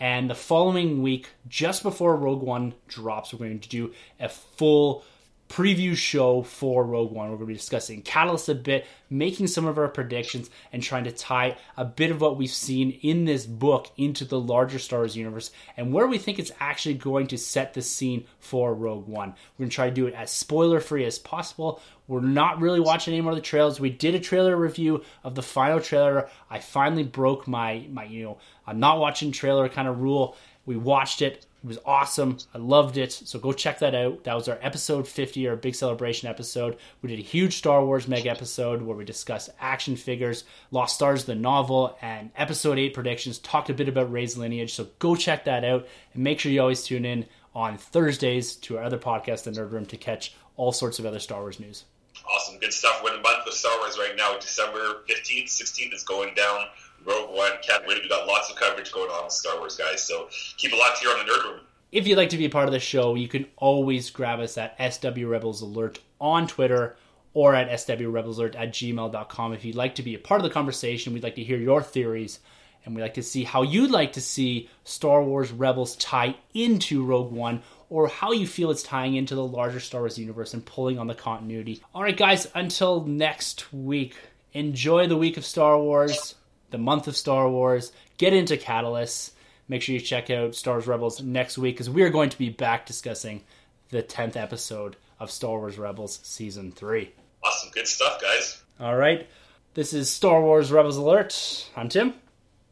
And 0.00 0.28
the 0.28 0.34
following 0.34 1.02
week, 1.02 1.28
just 1.48 1.82
before 1.82 2.16
Rogue 2.16 2.42
One 2.42 2.74
drops, 2.88 3.32
we're 3.32 3.46
going 3.46 3.60
to 3.60 3.68
do 3.68 3.94
a 4.20 4.28
full 4.28 5.02
preview 5.48 5.96
show 5.96 6.42
for 6.42 6.84
Rogue 6.84 7.12
One. 7.12 7.30
We're 7.30 7.36
going 7.36 7.48
to 7.48 7.52
be 7.52 7.58
discussing 7.58 8.02
Catalyst 8.02 8.48
a 8.48 8.54
bit, 8.54 8.86
making 9.10 9.46
some 9.46 9.66
of 9.66 9.78
our 9.78 9.88
predictions, 9.88 10.50
and 10.72 10.82
trying 10.82 11.04
to 11.04 11.12
tie 11.12 11.56
a 11.76 11.84
bit 11.84 12.10
of 12.10 12.20
what 12.20 12.36
we've 12.36 12.50
seen 12.50 12.98
in 13.02 13.24
this 13.24 13.46
book 13.46 13.90
into 13.96 14.24
the 14.24 14.38
larger 14.38 14.78
Star 14.78 15.00
Wars 15.00 15.16
universe 15.16 15.50
and 15.76 15.92
where 15.92 16.06
we 16.06 16.18
think 16.18 16.38
it's 16.38 16.52
actually 16.60 16.94
going 16.94 17.26
to 17.28 17.38
set 17.38 17.74
the 17.74 17.82
scene 17.82 18.24
for 18.38 18.74
Rogue 18.74 19.08
One. 19.08 19.30
We're 19.30 19.64
going 19.64 19.70
to 19.70 19.74
try 19.74 19.88
to 19.88 19.94
do 19.94 20.06
it 20.06 20.14
as 20.14 20.30
spoiler 20.30 20.80
free 20.80 21.04
as 21.04 21.18
possible. 21.18 21.80
We're 22.06 22.20
not 22.20 22.60
really 22.60 22.80
watching 22.80 23.14
any 23.14 23.20
more 23.20 23.32
of 23.32 23.36
the 23.36 23.42
trailers. 23.42 23.80
We 23.80 23.90
did 23.90 24.14
a 24.14 24.20
trailer 24.20 24.56
review 24.56 25.04
of 25.24 25.34
the 25.34 25.42
final 25.42 25.80
trailer. 25.80 26.28
I 26.50 26.58
finally 26.58 27.04
broke 27.04 27.46
my 27.46 27.86
my 27.90 28.04
you 28.04 28.24
know 28.24 28.38
I'm 28.66 28.80
not 28.80 28.98
watching 28.98 29.32
trailer 29.32 29.68
kind 29.68 29.88
of 29.88 30.00
rule. 30.00 30.36
We 30.64 30.76
watched 30.76 31.22
it 31.22 31.46
it 31.62 31.66
was 31.66 31.78
awesome. 31.84 32.38
I 32.54 32.58
loved 32.58 32.96
it. 32.96 33.12
So 33.12 33.38
go 33.40 33.52
check 33.52 33.80
that 33.80 33.94
out. 33.94 34.24
That 34.24 34.34
was 34.34 34.48
our 34.48 34.58
episode 34.62 35.08
50, 35.08 35.48
our 35.48 35.56
big 35.56 35.74
celebration 35.74 36.28
episode. 36.28 36.76
We 37.02 37.08
did 37.08 37.18
a 37.18 37.22
huge 37.22 37.56
Star 37.56 37.84
Wars 37.84 38.06
mega 38.06 38.30
episode 38.30 38.80
where 38.80 38.96
we 38.96 39.04
discussed 39.04 39.50
action 39.60 39.96
figures, 39.96 40.44
Lost 40.70 40.94
Stars, 40.94 41.24
the 41.24 41.34
novel, 41.34 41.96
and 42.00 42.30
episode 42.36 42.78
8 42.78 42.94
predictions. 42.94 43.38
Talked 43.38 43.70
a 43.70 43.74
bit 43.74 43.88
about 43.88 44.12
Rey's 44.12 44.36
lineage. 44.36 44.74
So 44.74 44.86
go 45.00 45.16
check 45.16 45.46
that 45.46 45.64
out. 45.64 45.88
And 46.14 46.22
make 46.22 46.38
sure 46.38 46.52
you 46.52 46.60
always 46.60 46.84
tune 46.84 47.04
in 47.04 47.26
on 47.54 47.76
Thursdays 47.76 48.54
to 48.56 48.78
our 48.78 48.84
other 48.84 48.98
podcast, 48.98 49.42
The 49.42 49.50
Nerd 49.50 49.72
Room, 49.72 49.86
to 49.86 49.96
catch 49.96 50.36
all 50.56 50.70
sorts 50.70 51.00
of 51.00 51.06
other 51.06 51.18
Star 51.18 51.40
Wars 51.40 51.58
news. 51.58 51.84
Awesome. 52.32 52.58
Good 52.58 52.72
stuff. 52.72 53.00
We're 53.02 53.14
in 53.14 53.16
the 53.16 53.28
month 53.28 53.46
of 53.46 53.52
Star 53.52 53.76
Wars 53.78 53.98
right 53.98 54.14
now. 54.16 54.38
December 54.38 55.02
15th, 55.08 55.46
16th 55.46 55.94
is 55.94 56.04
going 56.04 56.34
down. 56.34 56.66
Rogue 57.08 57.34
One, 57.34 57.52
can't 57.62 57.86
wait. 57.86 58.02
We 58.02 58.08
got 58.08 58.26
lots 58.26 58.50
of 58.50 58.56
coverage 58.56 58.92
going 58.92 59.10
on 59.10 59.24
with 59.24 59.32
Star 59.32 59.58
Wars, 59.58 59.76
guys. 59.76 60.02
So 60.02 60.28
keep 60.56 60.72
it 60.72 60.78
locked 60.78 60.98
here 60.98 61.10
on 61.10 61.18
the 61.24 61.32
Nerd 61.32 61.44
Room. 61.44 61.60
If 61.90 62.06
you'd 62.06 62.18
like 62.18 62.28
to 62.30 62.36
be 62.36 62.44
a 62.44 62.50
part 62.50 62.66
of 62.66 62.72
the 62.72 62.80
show, 62.80 63.14
you 63.14 63.28
can 63.28 63.46
always 63.56 64.10
grab 64.10 64.40
us 64.40 64.58
at 64.58 64.76
SW 64.92 65.24
Rebels 65.24 65.62
Alert 65.62 66.00
on 66.20 66.46
Twitter 66.46 66.96
or 67.32 67.54
at 67.54 67.70
swrebelsalert 67.70 68.56
at 68.56 68.70
gmail.com. 68.70 69.52
If 69.54 69.64
you'd 69.64 69.76
like 69.76 69.94
to 69.94 70.02
be 70.02 70.14
a 70.14 70.18
part 70.18 70.40
of 70.40 70.44
the 70.44 70.52
conversation, 70.52 71.14
we'd 71.14 71.22
like 71.22 71.36
to 71.36 71.44
hear 71.44 71.56
your 71.56 71.82
theories 71.82 72.40
and 72.84 72.94
we'd 72.94 73.02
like 73.02 73.14
to 73.14 73.22
see 73.22 73.44
how 73.44 73.62
you'd 73.62 73.90
like 73.90 74.12
to 74.14 74.20
see 74.20 74.68
Star 74.84 75.22
Wars 75.22 75.50
Rebels 75.50 75.96
tie 75.96 76.36
into 76.52 77.04
Rogue 77.04 77.32
One 77.32 77.62
or 77.90 78.08
how 78.08 78.32
you 78.32 78.46
feel 78.46 78.70
it's 78.70 78.82
tying 78.82 79.16
into 79.16 79.34
the 79.34 79.44
larger 79.44 79.80
Star 79.80 80.02
Wars 80.02 80.18
universe 80.18 80.52
and 80.52 80.64
pulling 80.64 80.98
on 80.98 81.06
the 81.06 81.14
continuity. 81.14 81.82
All 81.94 82.02
right, 82.02 82.16
guys, 82.16 82.46
until 82.54 83.04
next 83.04 83.72
week, 83.72 84.14
enjoy 84.52 85.06
the 85.06 85.16
week 85.16 85.36
of 85.38 85.44
Star 85.44 85.78
Wars 85.78 86.34
the 86.70 86.78
month 86.78 87.08
of 87.08 87.16
Star 87.16 87.48
Wars. 87.48 87.92
Get 88.16 88.32
into 88.32 88.56
Catalyst. 88.56 89.34
Make 89.68 89.82
sure 89.82 89.94
you 89.94 90.00
check 90.00 90.30
out 90.30 90.54
Star 90.54 90.74
Wars 90.74 90.86
Rebels 90.86 91.22
next 91.22 91.58
week 91.58 91.74
because 91.74 91.90
we 91.90 92.02
are 92.02 92.10
going 92.10 92.30
to 92.30 92.38
be 92.38 92.48
back 92.48 92.86
discussing 92.86 93.42
the 93.90 94.02
10th 94.02 94.36
episode 94.36 94.96
of 95.20 95.30
Star 95.30 95.58
Wars 95.58 95.78
Rebels 95.78 96.20
Season 96.22 96.72
3. 96.72 97.12
Awesome. 97.42 97.70
Good 97.72 97.86
stuff, 97.86 98.20
guys. 98.20 98.62
All 98.80 98.96
right. 98.96 99.26
This 99.74 99.92
is 99.92 100.10
Star 100.10 100.40
Wars 100.40 100.72
Rebels 100.72 100.96
Alert. 100.96 101.70
I'm 101.76 101.88
Tim. 101.88 102.14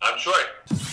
I'm 0.00 0.18
Troy. 0.18 0.85